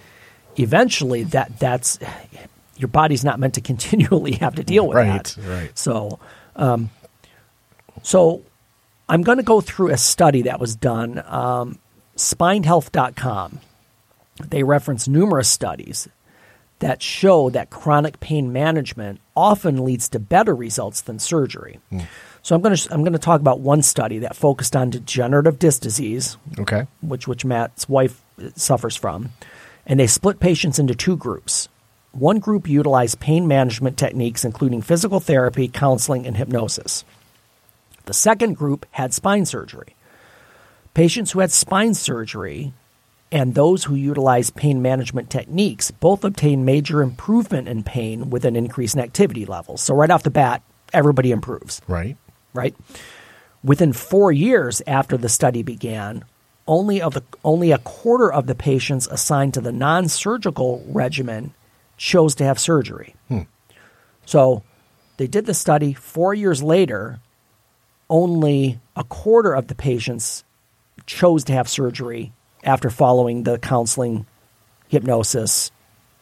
eventually 0.59 1.25
that 1.25 1.59
that's 1.59 1.99
your 2.77 2.88
body's 2.88 3.25
not 3.25 3.38
meant 3.40 3.55
to 3.55 3.61
continually 3.73 4.33
have 4.35 4.55
to 4.57 4.62
deal 4.64 4.87
with 4.87 4.97
Right, 4.97 5.25
that 5.25 5.37
right. 5.38 5.61
Right. 5.62 5.79
So 5.79 6.18
um, 6.57 6.90
so 8.03 8.42
I'm 9.09 9.23
going 9.23 9.38
to 9.38 9.44
go 9.44 9.61
through 9.61 9.90
a 9.90 9.97
study 9.97 10.42
that 10.42 10.61
was 10.61 10.77
done. 10.77 11.23
Um, 11.27 11.79
spinehealth.com. 12.16 13.61
They 14.49 14.62
reference 14.62 15.09
numerous 15.09 15.49
studies 15.49 16.09
that 16.81 17.03
show 17.03 17.51
that 17.51 17.71
chronic 17.71 18.21
pain 18.21 18.53
management 18.53 19.21
often 19.37 19.85
leads 19.85 20.09
to 20.11 20.18
better 20.21 20.55
results 20.55 21.01
than 21.01 21.18
surgery. 21.18 21.81
So 22.42 22.55
I'm 22.55 22.62
going 22.62 22.77
to 22.77 22.92
I'm 22.94 23.01
going 23.03 23.12
to 23.14 23.18
talk 23.18 23.40
about 23.40 23.61
one 23.61 23.83
study 23.83 24.21
that 24.21 24.37
focused 24.37 24.77
on 24.77 24.90
degenerative 24.90 25.59
disc 25.59 25.81
disease, 25.83 26.37
Okay. 26.59 26.87
which 27.03 27.27
which 27.27 27.44
Matt's 27.44 27.88
wife 27.88 28.23
suffers 28.55 28.94
from, 28.94 29.31
and 29.88 29.98
they 29.98 30.07
split 30.07 30.38
patients 30.38 30.79
into 30.79 30.94
two 30.94 31.16
groups. 31.16 31.68
One 32.12 32.38
group 32.38 32.68
utilized 32.68 33.18
pain 33.20 33.48
management 33.48 33.96
techniques 33.98 34.44
including 34.44 34.83
physical 34.83 35.18
therapy, 35.20 35.66
counseling, 35.68 36.27
and 36.27 36.37
hypnosis. 36.37 37.05
The 38.05 38.14
second 38.14 38.55
group 38.57 38.87
had 38.92 39.12
spine 39.12 39.44
surgery. 39.44 39.94
Patients 40.94 41.33
who 41.33 41.40
had 41.40 41.51
spine 41.51 41.94
surgery 41.94 42.72
and 43.31 43.55
those 43.55 43.85
who 43.85 43.94
utilized 43.94 44.57
pain 44.57 44.81
management 44.81 45.29
techniques 45.29 45.90
both 45.90 46.24
obtained 46.24 46.64
major 46.64 47.03
improvement 47.03 47.68
in 47.68 47.83
pain 47.83 48.31
with 48.31 48.44
an 48.44 48.57
increase 48.57 48.94
in 48.94 49.01
activity 49.01 49.44
levels. 49.44 49.83
So 49.83 49.94
right 49.94 50.11
off 50.11 50.22
the 50.22 50.31
bat, 50.31 50.62
everybody 50.92 51.31
improves 51.31 51.83
Right. 51.87 52.16
right? 52.55 52.74
Within 53.62 53.92
four 53.92 54.33
years 54.33 54.81
after 54.87 55.18
the 55.18 55.29
study 55.29 55.62
began, 55.62 56.24
only 56.68 57.02
of 57.02 57.14
the 57.14 57.24
only 57.42 57.72
a 57.72 57.78
quarter 57.78 58.33
of 58.33 58.46
the 58.46 58.54
patients 58.54 59.09
assigned 59.09 59.54
to 59.54 59.61
the 59.61 59.72
non-surgical 59.72 60.85
regimen 60.87 61.54
chose 61.96 62.37
to 62.37 62.44
have 62.44 62.61
surgery. 62.61 63.16
So 64.26 64.62
they 65.16 65.26
did 65.26 65.46
the 65.46 65.54
study. 65.54 65.94
Four 65.94 66.35
years 66.35 66.62
later, 66.62 67.18
only 68.11 68.78
a 68.94 69.02
quarter 69.02 69.54
of 69.54 69.66
the 69.68 69.74
patients 69.74 70.44
chose 71.07 71.44
to 71.44 71.54
have 71.54 71.68
surgery 71.68 72.33
after 72.62 72.90
following 72.90 73.44
the 73.44 73.59
counseling, 73.59 74.26
hypnosis, 74.88 75.70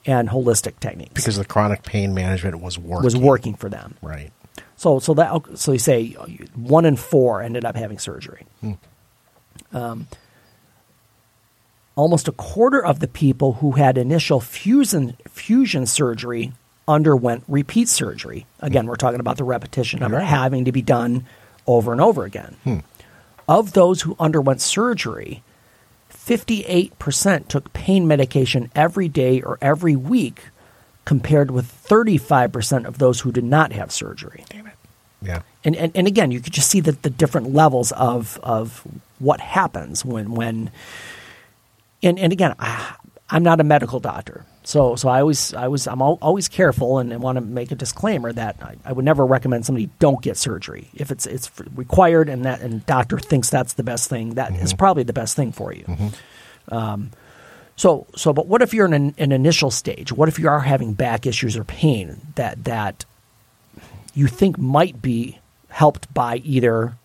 and 0.07 0.29
holistic 0.29 0.79
techniques. 0.79 1.15
Because 1.15 1.37
the 1.37 1.45
chronic 1.45 1.83
pain 1.83 2.15
management 2.15 2.61
was 2.61 2.79
working. 2.79 3.05
was 3.05 3.17
working 3.17 3.55
for 3.55 3.69
them. 3.69 3.97
Right. 4.01 4.33
So 4.77 5.01
so 5.01 5.15
that 5.15 5.59
so 5.59 5.73
you 5.73 5.79
say 5.79 6.11
one 6.55 6.85
in 6.85 6.97
four 6.97 7.43
ended 7.43 7.65
up 7.65 7.75
having 7.77 7.99
surgery. 7.99 8.47
Um, 9.73 10.07
almost 11.97 12.29
a 12.29 12.33
quarter 12.33 12.85
of 12.85 13.01
the 13.01 13.09
people 13.09 13.55
who 13.55 13.73
had 13.73 13.99
initial 13.99 14.41
fusion 14.41 15.17
fusion 15.29 15.87
surgery 15.87 16.53
underwent 16.87 17.43
repeat 17.49 17.89
surgery. 17.89 18.47
Again, 18.61 18.87
we're 18.87 18.97
talking 18.97 19.19
about 19.19 19.39
the 19.39 19.45
repetition 19.45 20.03
of 20.03 20.13
it 20.13 20.23
having 20.23 20.67
to 20.67 20.73
be 20.73 20.83
done 20.83 21.27
over 21.67 21.91
and 21.91 22.01
over 22.01 22.25
again. 22.25 22.57
Hmm. 22.63 22.79
Of 23.49 23.73
those 23.73 24.03
who 24.03 24.17
underwent 24.21 24.61
surgery, 24.61 25.43
58% 26.13 27.49
took 27.49 27.73
pain 27.73 28.07
medication 28.07 28.71
every 28.75 29.09
day 29.09 29.41
or 29.41 29.59
every 29.61 29.97
week, 29.97 30.43
compared 31.05 31.51
with 31.51 31.67
35% 31.89 32.85
of 32.85 32.99
those 32.99 33.21
who 33.21 33.33
did 33.33 33.45
not 33.45 33.73
have 33.73 33.93
surgery. 33.93 34.45
Damn 34.49 34.67
it. 34.67 34.75
Yeah. 35.23 35.43
And, 35.65 35.77
and, 35.77 35.93
and 35.95 36.07
again, 36.07 36.31
you 36.31 36.41
could 36.41 36.53
just 36.53 36.69
see 36.69 36.81
that 36.81 37.03
the 37.03 37.11
different 37.11 37.53
levels 37.53 37.93
of, 37.93 38.39
of 38.43 38.83
what 39.19 39.41
happens 39.41 40.05
when 40.05 40.33
when 40.33 40.71
and 42.03 42.19
and 42.19 42.33
again 42.33 42.55
I, 42.59 42.97
I'm 43.29 43.43
not 43.43 43.61
a 43.61 43.65
medical 43.65 44.01
doctor 44.01 44.45
so 44.63 44.97
so 44.97 45.09
I 45.09 45.21
always 45.21 45.55
I 45.55 45.69
was 45.69 45.87
I'm 45.87 46.01
al- 46.03 46.19
always 46.21 46.49
careful 46.49 46.99
and, 46.99 47.13
and 47.13 47.23
want 47.23 47.37
to 47.37 47.41
make 47.41 47.71
a 47.71 47.75
disclaimer 47.75 48.33
that 48.33 48.57
I, 48.63 48.77
I 48.85 48.93
would 48.93 49.05
never 49.05 49.25
recommend 49.25 49.65
somebody 49.67 49.91
don't 49.99 50.21
get 50.23 50.37
surgery 50.37 50.89
if 50.95 51.11
it's 51.11 51.27
it's 51.27 51.51
required 51.75 52.29
and 52.29 52.45
that 52.45 52.61
and 52.61 52.85
doctor 52.87 53.19
thinks 53.19 53.49
that's 53.51 53.75
the 53.75 53.83
best 53.83 54.09
thing 54.09 54.35
that 54.35 54.53
is 54.57 54.73
probably 54.75 55.03
the 55.05 55.13
best 55.13 55.37
thing 55.37 55.53
for 55.53 55.73
you. 55.73 55.85
Um, 56.69 57.11
so 57.77 58.07
so 58.17 58.33
but 58.33 58.47
what 58.49 58.63
if 58.63 58.75
you're 58.75 58.87
in 58.87 58.95
an, 58.95 59.15
an 59.19 59.33
initial 59.33 59.71
stage? 59.71 60.13
What 60.13 60.29
if 60.29 60.39
you 60.39 60.49
are 60.49 60.61
having 60.61 60.95
back 60.95 61.27
issues 61.27 61.57
or 61.57 61.65
pain 61.65 62.17
that 62.35 62.65
that 62.65 63.05
you 64.15 64.27
think 64.27 64.59
might 64.59 65.01
be 65.03 65.39
helped 65.69 66.13
by 66.13 66.37
either 66.39 66.97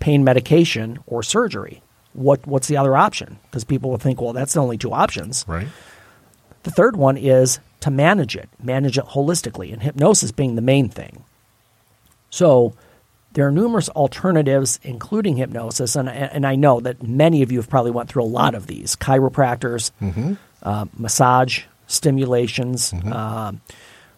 pain 0.00 0.22
medication 0.24 0.98
or 1.06 1.22
surgery? 1.22 1.80
What 2.16 2.46
what's 2.46 2.68
the 2.68 2.76
other 2.78 2.96
option? 2.96 3.38
Because 3.44 3.64
people 3.64 3.90
will 3.90 3.98
think, 3.98 4.20
well, 4.20 4.32
that's 4.32 4.54
the 4.54 4.60
only 4.60 4.78
two 4.78 4.92
options. 4.92 5.44
Right. 5.46 5.68
The 6.62 6.70
third 6.70 6.96
one 6.96 7.16
is 7.16 7.60
to 7.80 7.90
manage 7.90 8.34
it, 8.34 8.48
manage 8.60 8.98
it 8.98 9.04
holistically, 9.04 9.72
and 9.72 9.82
hypnosis 9.82 10.32
being 10.32 10.56
the 10.56 10.62
main 10.62 10.88
thing. 10.88 11.24
So 12.30 12.74
there 13.32 13.46
are 13.46 13.52
numerous 13.52 13.88
alternatives, 13.90 14.80
including 14.82 15.36
hypnosis, 15.36 15.94
and, 15.94 16.08
and 16.08 16.46
I 16.46 16.56
know 16.56 16.80
that 16.80 17.02
many 17.02 17.42
of 17.42 17.52
you 17.52 17.58
have 17.58 17.68
probably 17.68 17.90
went 17.90 18.08
through 18.08 18.22
a 18.22 18.24
lot 18.24 18.54
of 18.54 18.66
these 18.66 18.96
chiropractors, 18.96 19.90
uh, 20.62 20.86
massage, 20.96 21.64
stimulations, 21.86 22.92
um, 23.12 23.60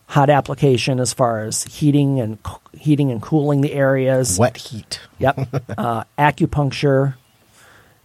hot 0.06 0.30
application 0.30 1.00
as 1.00 1.12
far 1.12 1.40
as 1.44 1.64
heating 1.64 2.20
and 2.20 2.38
heating 2.72 3.10
and 3.10 3.20
cooling 3.20 3.60
the 3.60 3.72
areas. 3.72 4.38
Wet 4.38 4.56
heat. 4.56 5.00
Yep. 5.18 5.38
uh, 5.78 6.04
acupuncture. 6.18 7.14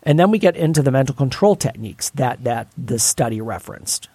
And 0.04 0.20
then 0.20 0.32
we 0.32 0.38
get 0.38 0.56
into 0.56 0.82
the 0.82 0.92
mental 0.92 1.16
control 1.16 1.56
techniques 1.56 2.10
that, 2.12 2.44
that 2.44 2.68
this 2.78 3.04
study 3.04 3.42
referenced. 3.42 4.10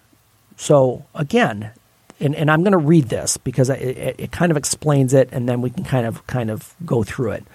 So, 0.55 1.05
again, 1.15 1.71
and, 2.19 2.35
and 2.35 2.51
I'm 2.51 2.63
going 2.63 2.73
to 2.73 2.77
read 2.77 3.09
this 3.09 3.37
because 3.37 3.69
it, 3.69 3.81
it, 3.81 4.15
it 4.19 4.31
kind 4.31 4.51
of 4.51 4.57
explains 4.57 5.13
it 5.13 5.29
and 5.31 5.49
then 5.49 5.61
we 5.61 5.69
can 5.69 5.83
kind 5.83 6.05
of 6.05 6.25
kind 6.27 6.51
of 6.51 6.75
go 6.85 7.03
through 7.03 7.31
it. 7.31 7.45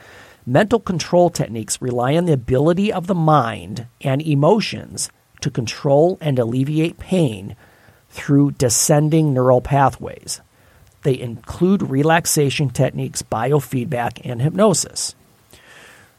Mental 0.47 0.81
control 0.81 1.31
techniques 1.31 1.81
rely 1.81 2.17
on 2.17 2.27
the 2.27 2.33
ability 2.33 2.93
of 2.93 3.07
the 3.07 3.15
mind 3.15 3.87
and 4.01 4.21
emotions 4.21 5.11
to 5.41 5.51
control 5.51 6.19
and 6.21 6.39
alleviate 6.39 6.99
pain 6.99 7.57
through 8.11 8.53
descending 8.53 9.33
neural 9.33 9.61
pathways. 9.61 10.41
They 11.03 11.19
include 11.19 11.83
relaxation 11.83 12.71
techniques, 12.71 13.23
biofeedback, 13.23 14.21
and 14.25 14.41
hypnosis. 14.41 15.15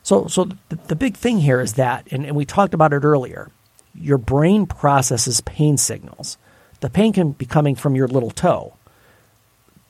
So, 0.05 0.27
so 0.27 0.43
the, 0.69 0.75
the 0.87 0.95
big 0.95 1.17
thing 1.17 1.39
here 1.39 1.59
is 1.59 1.73
that, 1.73 2.07
and, 2.11 2.27
and 2.27 2.35
we 2.35 2.45
talked 2.45 2.75
about 2.75 2.93
it 2.93 3.03
earlier, 3.03 3.49
your 3.95 4.19
brain 4.19 4.67
processes 4.67 5.41
pain 5.41 5.77
signals. 5.77 6.37
The 6.81 6.91
pain 6.91 7.11
can 7.11 7.31
be 7.31 7.47
coming 7.47 7.73
from 7.73 7.95
your 7.95 8.07
little 8.07 8.29
toe, 8.29 8.75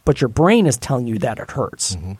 but 0.05 0.21
your 0.21 0.29
brain 0.29 0.67
is 0.67 0.77
telling 0.77 1.05
you 1.05 1.19
that 1.19 1.37
it 1.37 1.51
hurts. 1.51 1.97
Mm-hmm. 1.97 2.13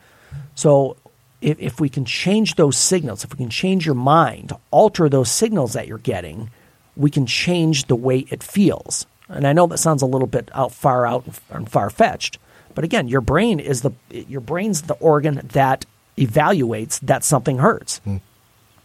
So, 0.56 0.98
if, 1.40 1.58
if 1.58 1.80
we 1.80 1.88
can 1.88 2.04
change 2.04 2.56
those 2.56 2.76
signals, 2.76 3.24
if 3.24 3.32
we 3.32 3.38
can 3.38 3.50
change 3.50 3.86
your 3.86 3.96
mind, 3.96 4.52
alter 4.72 5.08
those 5.08 5.32
signals 5.32 5.72
that 5.72 5.88
you're 5.88 5.98
getting, 5.98 6.50
we 6.98 7.10
can 7.10 7.26
change 7.26 7.86
the 7.86 7.96
way 7.96 8.26
it 8.30 8.44
feels. 8.44 9.06
And 9.30 9.48
I 9.48 9.54
know 9.54 9.68
that 9.68 9.78
sounds 9.78 10.02
a 10.02 10.06
little 10.06 10.28
bit 10.28 10.52
out 10.54 10.74
far 10.74 11.08
out 11.08 11.24
and 11.50 11.72
far 11.72 11.90
fetched, 11.90 12.40
but 12.74 12.84
again, 12.84 13.08
your 13.08 13.22
brain 13.22 13.62
is 13.62 13.84
the 13.84 13.94
your 14.10 14.42
brain's 14.42 14.82
the 14.82 14.96
organ 14.96 15.48
that 15.54 15.86
evaluates 16.18 17.00
that 17.02 17.24
something 17.24 17.58
hurts. 17.60 18.00
Hmm. 18.00 18.18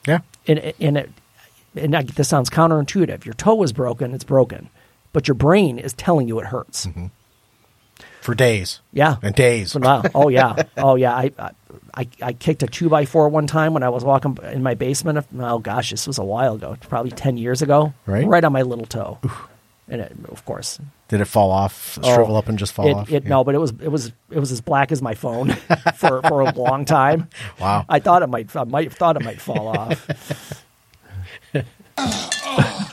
Yeah. 0.07 0.21
And, 0.47 0.75
and 0.81 0.97
it 0.97 1.11
and 1.77 1.95
I, 1.97 2.03
this 2.03 2.29
sounds 2.29 2.51
counterintuitive. 2.51 3.25
Your 3.25 3.35
toe 3.35 3.63
is 3.63 3.73
broken; 3.73 4.15
it's 4.15 4.25
broken, 4.25 4.69
but 5.13 5.29
your 5.29 5.35
brain 5.35 5.79
is 5.79 5.93
telling 5.93 6.29
you 6.29 6.39
it 6.41 6.47
hurts. 6.47 6.87
Mm-hmm. 6.87 7.07
For 8.21 8.35
days. 8.35 8.81
Yeah, 8.93 9.17
And 9.23 9.35
days. 9.35 9.75
Wow. 9.75 10.03
Oh 10.15 10.29
yeah. 10.29 10.65
Oh 10.77 10.95
yeah. 10.95 11.15
I, 11.15 11.33
I 11.95 12.09
I 12.21 12.33
kicked 12.35 12.63
a 12.63 12.67
two 12.67 12.89
by 12.89 13.07
four 13.07 13.29
one 13.29 13.47
time 13.47 13.73
when 13.73 13.83
I 13.83 13.89
was 13.89 14.05
walking 14.05 14.37
in 14.53 14.63
my 14.63 14.75
basement. 14.75 15.27
Oh 15.39 15.59
gosh, 15.59 15.91
this 15.91 16.07
was 16.07 16.19
a 16.19 16.25
while 16.25 16.55
ago. 16.55 16.77
Probably 16.89 17.11
ten 17.13 17.37
years 17.37 17.63
ago. 17.63 17.95
Right. 18.07 18.27
Right 18.27 18.45
on 18.45 18.53
my 18.53 18.63
little 18.63 18.87
toe. 18.87 19.19
And 19.91 20.01
it, 20.03 20.13
of 20.29 20.45
course, 20.45 20.79
Did 21.09 21.21
it 21.21 21.25
fall 21.25 21.51
off, 21.51 21.99
shrivel 22.05 22.37
oh, 22.37 22.39
up, 22.39 22.49
and 22.49 22.57
just 22.59 22.73
fall 22.73 22.87
Oh, 22.87 22.91
it, 22.91 22.95
off? 22.95 23.11
It, 23.11 23.25
Yeah. 23.25 23.29
No, 23.29 23.43
but 23.45 23.55
it 23.57 23.59
was 23.59 23.73
it 23.83 23.89
was 23.89 24.13
it 24.31 24.39
was 24.39 24.53
as 24.53 24.61
black 24.61 24.93
as 24.93 25.03
my 25.03 25.15
phone 25.15 25.51
for 25.97 26.23
for 26.23 26.41
a 26.43 26.53
long 26.55 26.85
time. 26.85 27.29
Wow. 27.61 27.85
I 27.89 27.99
thought 27.99 28.23
it 28.23 28.29
might 28.29 28.55
I 28.55 28.65
might 28.65 28.93
thought 28.93 29.17
it 29.17 29.25
might 29.25 29.41
fall 29.41 29.69
off. 29.69 30.65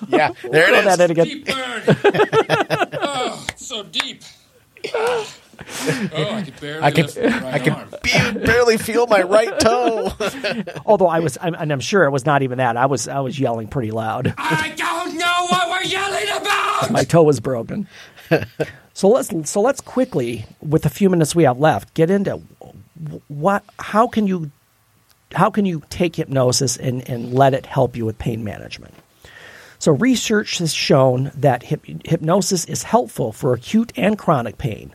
Yeah, 0.09 0.31
there 0.43 0.67
Throw 0.67 0.79
it 0.79 0.85
that 0.85 0.99
is. 0.99 0.99
in 0.99 1.11
again. 1.11 1.25
Deep 1.25 1.45
burn. 1.47 1.81
oh, 3.01 3.45
so 3.55 3.83
deep. 3.83 4.21
Oh, 4.93 5.27
I 5.59 6.43
could 6.45 6.59
barely 6.61 6.83
I 6.83 6.91
can, 6.91 7.05
lift 7.05 7.17
my 7.17 7.29
right 7.41 7.53
I 7.53 7.59
can 7.59 7.73
arm. 7.73 7.89
barely 8.45 8.77
feel 8.77 9.07
my 9.07 9.23
right 9.23 9.59
toe. 9.59 10.11
Although 10.85 11.07
I 11.07 11.19
was, 11.19 11.37
I'm, 11.41 11.55
and 11.55 11.71
I'm 11.71 11.79
sure 11.79 12.03
it 12.05 12.11
was 12.11 12.25
not 12.25 12.41
even 12.43 12.59
that. 12.59 12.77
I 12.77 12.85
was 12.85 13.07
I 13.07 13.19
was 13.21 13.39
yelling 13.39 13.67
pretty 13.67 13.91
loud. 13.91 14.33
I 14.37 14.73
don't 14.77 15.17
know 15.17 15.47
what 15.49 15.51
we're 15.51 15.56
yelling 15.91 16.29
about. 16.29 16.91
my 16.91 17.03
toe 17.03 17.23
was 17.23 17.39
broken. 17.39 17.87
so 18.93 19.07
let's 19.07 19.49
so 19.49 19.61
let's 19.61 19.81
quickly, 19.81 20.45
with 20.61 20.83
the 20.83 20.89
few 20.89 21.09
minutes 21.09 21.35
we 21.35 21.43
have 21.43 21.59
left, 21.59 21.93
get 21.93 22.09
into 22.09 22.41
what 23.27 23.63
how 23.79 24.07
can 24.07 24.27
you 24.27 24.51
how 25.33 25.49
can 25.49 25.65
you 25.65 25.83
take 25.89 26.15
hypnosis 26.15 26.77
and, 26.77 27.07
and 27.09 27.33
let 27.33 27.53
it 27.53 27.65
help 27.65 27.95
you 27.95 28.05
with 28.05 28.17
pain 28.17 28.43
management? 28.43 28.93
So 29.79 29.91
research 29.91 30.57
has 30.57 30.73
shown 30.73 31.31
that 31.35 31.63
hyp- 31.63 32.05
hypnosis 32.07 32.65
is 32.65 32.83
helpful 32.83 33.31
for 33.31 33.53
acute 33.53 33.93
and 33.95 34.17
chronic 34.17 34.57
pain. 34.57 34.93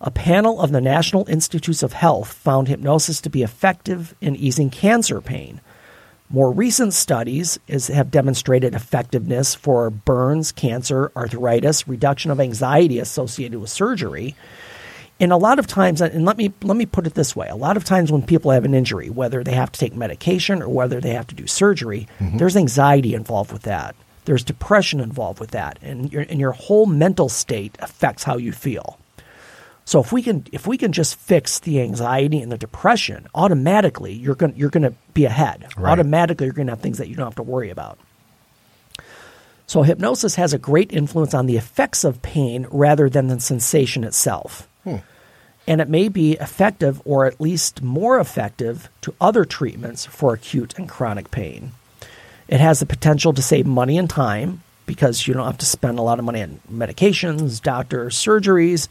A 0.00 0.10
panel 0.10 0.60
of 0.60 0.70
the 0.70 0.80
National 0.80 1.28
Institutes 1.28 1.82
of 1.82 1.92
Health 1.92 2.32
found 2.32 2.68
hypnosis 2.68 3.20
to 3.22 3.30
be 3.30 3.42
effective 3.42 4.14
in 4.20 4.36
easing 4.36 4.70
cancer 4.70 5.20
pain. 5.20 5.60
More 6.30 6.52
recent 6.52 6.92
studies 6.92 7.58
is, 7.68 7.86
have 7.88 8.10
demonstrated 8.10 8.74
effectiveness 8.74 9.54
for 9.54 9.88
burns, 9.88 10.52
cancer, 10.52 11.10
arthritis, 11.16 11.88
reduction 11.88 12.30
of 12.30 12.38
anxiety 12.38 12.98
associated 12.98 13.58
with 13.58 13.70
surgery. 13.70 14.34
And 15.20 15.32
a 15.32 15.36
lot 15.36 15.58
of 15.58 15.66
times, 15.66 16.00
and 16.00 16.24
let 16.24 16.36
me 16.36 16.52
let 16.62 16.76
me 16.76 16.86
put 16.86 17.06
it 17.06 17.14
this 17.14 17.34
way: 17.34 17.48
a 17.48 17.56
lot 17.56 17.76
of 17.76 17.84
times 17.84 18.12
when 18.12 18.22
people 18.22 18.52
have 18.52 18.64
an 18.64 18.74
injury, 18.74 19.10
whether 19.10 19.42
they 19.42 19.54
have 19.54 19.72
to 19.72 19.80
take 19.80 19.96
medication 19.96 20.62
or 20.62 20.68
whether 20.68 21.00
they 21.00 21.10
have 21.10 21.26
to 21.28 21.34
do 21.34 21.46
surgery, 21.46 22.06
mm-hmm. 22.20 22.36
there's 22.36 22.56
anxiety 22.56 23.14
involved 23.14 23.52
with 23.52 23.62
that. 23.62 23.96
There's 24.26 24.44
depression 24.44 25.00
involved 25.00 25.40
with 25.40 25.50
that, 25.52 25.78
and 25.82 26.12
your 26.12 26.22
and 26.28 26.38
your 26.38 26.52
whole 26.52 26.86
mental 26.86 27.28
state 27.28 27.76
affects 27.80 28.22
how 28.22 28.36
you 28.36 28.52
feel. 28.52 28.98
So 29.88 30.00
if 30.00 30.12
we 30.12 30.20
can 30.20 30.44
if 30.52 30.66
we 30.66 30.76
can 30.76 30.92
just 30.92 31.16
fix 31.16 31.60
the 31.60 31.80
anxiety 31.80 32.42
and 32.42 32.52
the 32.52 32.58
depression, 32.58 33.26
automatically 33.34 34.12
you're 34.12 34.34
going 34.34 34.54
you're 34.54 34.68
going 34.68 34.82
to 34.82 34.92
be 35.14 35.24
ahead. 35.24 35.66
Right. 35.78 35.92
Automatically 35.92 36.44
you're 36.44 36.52
going 36.52 36.66
to 36.66 36.72
have 36.72 36.82
things 36.82 36.98
that 36.98 37.08
you 37.08 37.16
don't 37.16 37.24
have 37.24 37.36
to 37.36 37.42
worry 37.42 37.70
about. 37.70 37.98
So 39.66 39.80
hypnosis 39.80 40.34
has 40.34 40.52
a 40.52 40.58
great 40.58 40.92
influence 40.92 41.32
on 41.32 41.46
the 41.46 41.56
effects 41.56 42.04
of 42.04 42.20
pain 42.20 42.66
rather 42.70 43.08
than 43.08 43.28
the 43.28 43.40
sensation 43.40 44.04
itself. 44.04 44.68
Hmm. 44.84 44.96
And 45.66 45.80
it 45.80 45.88
may 45.88 46.10
be 46.10 46.32
effective 46.34 47.00
or 47.06 47.24
at 47.24 47.40
least 47.40 47.80
more 47.80 48.20
effective 48.20 48.90
to 49.00 49.14
other 49.22 49.46
treatments 49.46 50.04
for 50.04 50.34
acute 50.34 50.74
and 50.76 50.86
chronic 50.86 51.30
pain. 51.30 51.72
It 52.46 52.60
has 52.60 52.80
the 52.80 52.84
potential 52.84 53.32
to 53.32 53.40
save 53.40 53.64
money 53.64 53.96
and 53.96 54.10
time 54.10 54.62
because 54.84 55.26
you 55.26 55.32
don't 55.32 55.46
have 55.46 55.56
to 55.58 55.66
spend 55.66 55.98
a 55.98 56.02
lot 56.02 56.18
of 56.18 56.26
money 56.26 56.42
on 56.42 56.60
medications, 56.70 57.62
doctors, 57.62 58.16
surgeries 58.16 58.88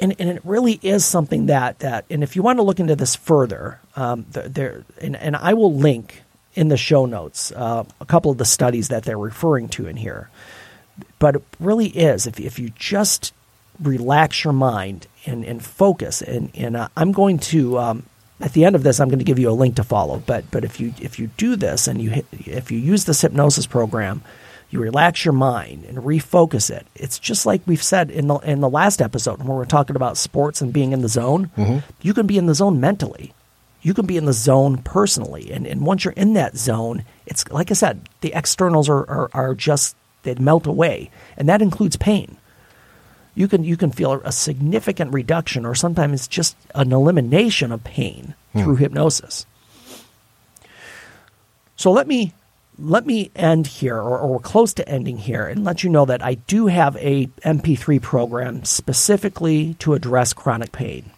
and, 0.00 0.14
and 0.18 0.30
it 0.30 0.40
really 0.44 0.80
is 0.82 1.04
something 1.04 1.46
that 1.46 1.78
that 1.80 2.04
and 2.10 2.22
if 2.22 2.34
you 2.36 2.42
want 2.42 2.58
to 2.58 2.62
look 2.62 2.80
into 2.80 2.96
this 2.96 3.14
further 3.14 3.78
um, 3.96 4.26
there, 4.30 4.84
and, 5.00 5.16
and 5.16 5.36
i 5.36 5.54
will 5.54 5.74
link 5.74 6.22
in 6.54 6.68
the 6.68 6.76
show 6.76 7.06
notes 7.06 7.52
uh, 7.52 7.84
a 8.00 8.04
couple 8.04 8.30
of 8.30 8.38
the 8.38 8.44
studies 8.44 8.88
that 8.88 9.04
they're 9.04 9.18
referring 9.18 9.68
to 9.68 9.86
in 9.86 9.96
here. 9.96 10.28
But 11.18 11.36
it 11.36 11.44
really 11.58 11.88
is 11.88 12.26
if, 12.26 12.40
if 12.40 12.58
you 12.58 12.70
just 12.70 13.32
relax 13.80 14.44
your 14.44 14.52
mind 14.52 15.06
and, 15.24 15.44
and 15.44 15.64
focus 15.64 16.20
and, 16.20 16.50
and 16.54 16.76
uh, 16.76 16.88
i'm 16.98 17.12
going 17.12 17.38
to 17.38 17.78
um, 17.78 18.02
at 18.40 18.52
the 18.52 18.64
end 18.64 18.76
of 18.76 18.82
this 18.82 19.00
i'm 19.00 19.08
going 19.08 19.18
to 19.20 19.24
give 19.24 19.38
you 19.38 19.50
a 19.50 19.52
link 19.52 19.76
to 19.76 19.84
follow. 19.84 20.22
But 20.26 20.50
but 20.50 20.64
if 20.64 20.80
you 20.80 20.92
if 21.00 21.18
you 21.18 21.28
do 21.36 21.56
this 21.56 21.86
and 21.86 22.00
you 22.00 22.24
if 22.46 22.70
you 22.70 22.78
use 22.78 23.04
this 23.04 23.22
hypnosis 23.22 23.66
program 23.66 24.22
you 24.70 24.80
relax 24.80 25.24
your 25.24 25.32
mind 25.32 25.84
and 25.84 25.98
refocus 25.98 26.70
it. 26.70 26.86
It's 26.94 27.18
just 27.18 27.44
like 27.44 27.60
we've 27.66 27.82
said 27.82 28.10
in 28.10 28.28
the 28.28 28.36
in 28.36 28.60
the 28.60 28.68
last 28.68 29.02
episode 29.02 29.38
when 29.38 29.48
we 29.48 29.54
were 29.54 29.66
talking 29.66 29.96
about 29.96 30.16
sports 30.16 30.60
and 30.60 30.72
being 30.72 30.92
in 30.92 31.02
the 31.02 31.08
zone. 31.08 31.50
Mm-hmm. 31.56 31.78
You 32.02 32.14
can 32.14 32.26
be 32.26 32.38
in 32.38 32.46
the 32.46 32.54
zone 32.54 32.80
mentally. 32.80 33.34
You 33.82 33.94
can 33.94 34.06
be 34.06 34.16
in 34.16 34.26
the 34.26 34.32
zone 34.32 34.78
personally. 34.78 35.50
And 35.52 35.66
and 35.66 35.84
once 35.84 36.04
you're 36.04 36.12
in 36.12 36.34
that 36.34 36.56
zone, 36.56 37.04
it's 37.26 37.48
like 37.50 37.70
I 37.70 37.74
said, 37.74 38.08
the 38.20 38.32
externals 38.32 38.88
are, 38.88 39.08
are, 39.10 39.30
are 39.34 39.54
just 39.54 39.96
they 40.22 40.34
melt 40.36 40.66
away. 40.66 41.10
And 41.36 41.48
that 41.48 41.62
includes 41.62 41.96
pain. 41.96 42.36
You 43.34 43.48
can 43.48 43.64
you 43.64 43.76
can 43.76 43.90
feel 43.90 44.20
a 44.24 44.30
significant 44.30 45.12
reduction 45.12 45.66
or 45.66 45.74
sometimes 45.74 46.28
just 46.28 46.56
an 46.76 46.92
elimination 46.92 47.72
of 47.72 47.82
pain 47.82 48.34
hmm. 48.52 48.62
through 48.62 48.76
hypnosis. 48.76 49.46
So 51.74 51.90
let 51.90 52.06
me 52.06 52.34
let 52.80 53.06
me 53.06 53.30
end 53.36 53.66
here, 53.66 53.96
or, 53.96 54.18
or 54.18 54.32
we're 54.32 54.38
close 54.38 54.72
to 54.74 54.88
ending 54.88 55.18
here, 55.18 55.46
and 55.46 55.64
let 55.64 55.84
you 55.84 55.90
know 55.90 56.04
that 56.06 56.22
I 56.24 56.34
do 56.34 56.66
have 56.66 56.96
a 56.96 57.26
MP3 57.44 58.00
program 58.00 58.64
specifically 58.64 59.74
to 59.74 59.94
address 59.94 60.32
chronic 60.32 60.72
pain. 60.72 61.10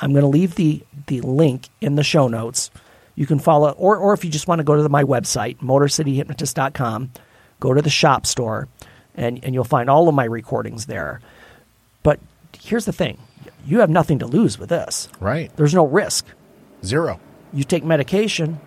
I'm 0.00 0.12
going 0.12 0.22
to 0.22 0.28
leave 0.28 0.54
the 0.54 0.82
the 1.06 1.20
link 1.22 1.68
in 1.80 1.96
the 1.96 2.04
show 2.04 2.28
notes. 2.28 2.70
You 3.14 3.26
can 3.26 3.38
follow, 3.38 3.70
or 3.72 3.96
or 3.96 4.12
if 4.12 4.24
you 4.24 4.30
just 4.30 4.48
want 4.48 4.60
to 4.60 4.64
go 4.64 4.76
to 4.76 4.82
the, 4.82 4.88
my 4.88 5.04
website, 5.04 5.58
MotorCityHypnotist.com, 5.58 7.10
go 7.58 7.74
to 7.74 7.82
the 7.82 7.90
shop 7.90 8.26
store, 8.26 8.68
and 9.14 9.42
and 9.44 9.54
you'll 9.54 9.64
find 9.64 9.90
all 9.90 10.08
of 10.08 10.14
my 10.14 10.24
recordings 10.24 10.86
there. 10.86 11.20
But 12.02 12.20
here's 12.58 12.84
the 12.84 12.92
thing: 12.92 13.18
you 13.66 13.80
have 13.80 13.90
nothing 13.90 14.18
to 14.20 14.26
lose 14.26 14.58
with 14.58 14.68
this. 14.68 15.08
Right. 15.18 15.54
There's 15.56 15.74
no 15.74 15.86
risk. 15.86 16.26
Zero. 16.84 17.20
You 17.52 17.64
take 17.64 17.84
medication, 17.84 18.60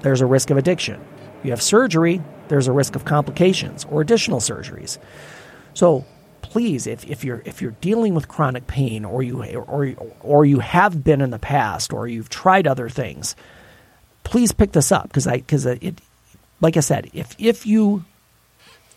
there's 0.00 0.20
a 0.20 0.26
risk 0.26 0.50
of 0.50 0.56
addiction. 0.56 1.04
You 1.46 1.52
have 1.52 1.62
surgery, 1.62 2.20
there's 2.48 2.66
a 2.66 2.72
risk 2.72 2.96
of 2.96 3.04
complications 3.04 3.86
or 3.88 4.00
additional 4.00 4.40
surgeries. 4.40 4.98
So 5.74 6.04
please, 6.42 6.88
if, 6.88 7.08
if 7.08 7.22
you're 7.22 7.40
if 7.44 7.62
you're 7.62 7.76
dealing 7.80 8.14
with 8.14 8.26
chronic 8.26 8.66
pain 8.66 9.04
or 9.04 9.22
you 9.22 9.42
or 9.42 9.94
or 10.20 10.44
you 10.44 10.58
have 10.58 11.04
been 11.04 11.20
in 11.20 11.30
the 11.30 11.38
past 11.38 11.92
or 11.92 12.08
you've 12.08 12.28
tried 12.28 12.66
other 12.66 12.88
things, 12.88 13.36
please 14.24 14.50
pick 14.50 14.72
this 14.72 14.90
up 14.90 15.04
because 15.04 15.28
I 15.28 15.36
because 15.36 15.66
it 15.66 16.00
like 16.60 16.76
I 16.76 16.80
said, 16.80 17.10
if 17.12 17.36
if 17.38 17.64
you 17.64 18.04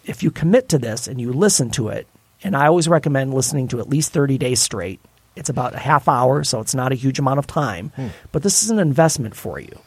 if 0.05 0.23
you 0.23 0.31
commit 0.31 0.69
to 0.69 0.79
this 0.79 1.07
and 1.07 1.21
you 1.21 1.31
listen 1.31 1.69
to 1.71 1.89
it, 1.89 2.07
and 2.43 2.55
I 2.55 2.65
always 2.65 2.87
recommend 2.87 3.33
listening 3.33 3.67
to 3.69 3.79
at 3.79 3.89
least 3.89 4.11
30 4.11 4.39
days 4.39 4.59
straight. 4.59 4.99
It's 5.35 5.49
about 5.49 5.75
a 5.75 5.77
half 5.77 6.07
hour, 6.07 6.43
so 6.43 6.59
it's 6.59 6.73
not 6.73 6.91
a 6.91 6.95
huge 6.95 7.19
amount 7.19 7.37
of 7.37 7.45
time, 7.45 7.91
hmm. 7.95 8.07
but 8.31 8.41
this 8.41 8.63
is 8.63 8.71
an 8.71 8.79
investment 8.79 9.35
for 9.35 9.59
you. 9.59 9.79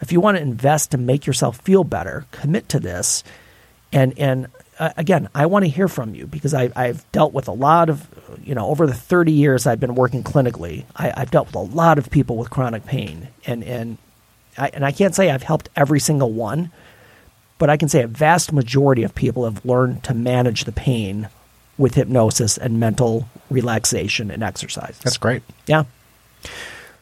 If 0.00 0.12
you 0.12 0.20
want 0.20 0.36
to 0.36 0.42
invest 0.42 0.90
to 0.92 0.98
make 0.98 1.26
yourself 1.26 1.58
feel 1.60 1.84
better, 1.84 2.26
commit 2.30 2.68
to 2.70 2.80
this. 2.80 3.24
And 3.92 4.18
and 4.18 4.48
uh, 4.78 4.90
again, 4.96 5.28
I 5.34 5.46
want 5.46 5.64
to 5.64 5.70
hear 5.70 5.88
from 5.88 6.14
you 6.14 6.26
because 6.26 6.52
I, 6.52 6.70
I've 6.74 7.10
dealt 7.12 7.32
with 7.32 7.48
a 7.48 7.52
lot 7.52 7.88
of, 7.88 8.08
you 8.42 8.54
know, 8.54 8.66
over 8.66 8.86
the 8.86 8.94
30 8.94 9.32
years 9.32 9.66
I've 9.66 9.80
been 9.80 9.94
working 9.94 10.24
clinically, 10.24 10.84
I, 10.96 11.12
I've 11.16 11.30
dealt 11.30 11.46
with 11.48 11.54
a 11.54 11.60
lot 11.60 11.98
of 11.98 12.10
people 12.10 12.36
with 12.36 12.50
chronic 12.50 12.84
pain, 12.86 13.28
and 13.46 13.62
and 13.62 13.98
I, 14.58 14.70
and 14.72 14.84
I 14.84 14.92
can't 14.92 15.14
say 15.14 15.30
I've 15.30 15.42
helped 15.42 15.68
every 15.76 16.00
single 16.00 16.32
one, 16.32 16.70
but 17.58 17.70
I 17.70 17.76
can 17.76 17.88
say 17.88 18.02
a 18.02 18.08
vast 18.08 18.52
majority 18.52 19.02
of 19.02 19.14
people 19.14 19.44
have 19.44 19.64
learned 19.64 20.02
to 20.04 20.14
manage 20.14 20.64
the 20.64 20.72
pain 20.72 21.28
with 21.76 21.94
hypnosis 21.94 22.56
and 22.56 22.78
mental 22.78 23.28
relaxation 23.50 24.30
and 24.30 24.42
exercise. 24.42 24.98
That's 25.02 25.18
great. 25.18 25.42
Yeah. 25.66 25.84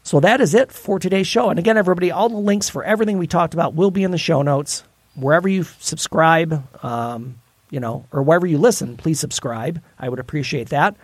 So 0.03 0.21
that 0.21 0.41
is 0.41 0.55
it 0.55 0.73
for 0.73 0.99
today's 0.99 1.27
show. 1.27 1.51
And 1.51 1.59
again, 1.59 1.77
everybody, 1.77 2.11
all 2.11 2.29
the 2.29 2.37
links 2.37 2.69
for 2.69 2.83
everything 2.85 3.19
we 3.19 3.27
talked 3.27 3.55
about 3.55 3.75
will 3.75 3.91
be 3.91 4.03
in 4.03 4.11
the 4.11 4.19
show 4.19 4.43
notes. 4.43 4.83
Wherever 5.15 5.49
you 5.49 5.65
subscribe, 5.79 6.65
um, 6.85 7.37
you 7.71 7.81
know, 7.81 8.07
or 8.13 8.23
wherever 8.23 8.47
you 8.47 8.59
listen, 8.59 8.97
please 8.97 9.21
subscribe. 9.21 9.81
I 9.99 10.09
would 10.09 10.19
appreciate 10.19 10.71
that. 10.71 10.97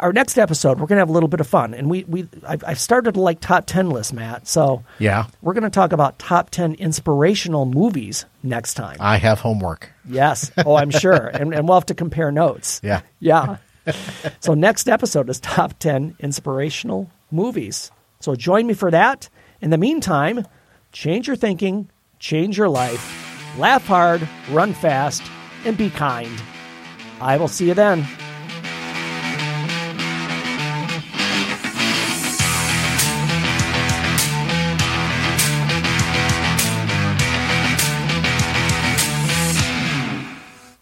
Our 0.00 0.14
next 0.14 0.38
episode, 0.38 0.80
we're 0.80 0.86
going 0.86 0.96
to 0.96 1.00
have 1.02 1.10
a 1.10 1.12
little 1.12 1.28
bit 1.28 1.40
of 1.40 1.46
fun, 1.46 1.74
and 1.74 1.90
we 1.90 2.04
we 2.04 2.26
I've, 2.48 2.64
I've 2.66 2.80
started 2.80 3.12
to 3.14 3.20
like 3.20 3.40
top 3.40 3.66
ten 3.66 3.90
list, 3.90 4.14
Matt. 4.14 4.48
So 4.48 4.82
Yeah. 4.98 5.26
we're 5.42 5.52
going 5.52 5.64
to 5.64 5.68
talk 5.70 5.92
about 5.92 6.18
top 6.18 6.48
ten 6.48 6.72
inspirational 6.76 7.66
movies 7.66 8.24
next 8.42 8.74
time. 8.74 8.96
I 8.98 9.18
have 9.18 9.40
homework. 9.40 9.92
Yes. 10.08 10.50
Oh, 10.64 10.74
I'm 10.76 10.90
sure. 10.90 11.26
and, 11.34 11.52
and 11.52 11.68
we'll 11.68 11.76
have 11.76 11.86
to 11.86 11.94
compare 11.94 12.32
notes. 12.32 12.80
Yeah. 12.82 13.02
Yeah. 13.20 13.58
so 14.40 14.54
next 14.54 14.88
episode 14.88 15.28
is 15.28 15.38
top 15.40 15.78
10 15.78 16.16
inspirational 16.18 17.10
movies. 17.30 17.90
So 18.24 18.34
join 18.34 18.66
me 18.66 18.72
for 18.72 18.90
that. 18.90 19.28
In 19.60 19.68
the 19.68 19.76
meantime, 19.76 20.46
change 20.92 21.26
your 21.26 21.36
thinking, 21.36 21.90
change 22.18 22.56
your 22.56 22.70
life, 22.70 23.58
laugh 23.58 23.84
hard, 23.86 24.26
run 24.50 24.72
fast, 24.72 25.22
and 25.66 25.76
be 25.76 25.90
kind. 25.90 26.42
I 27.20 27.36
will 27.36 27.48
see 27.48 27.68
you 27.68 27.74
then. 27.74 28.06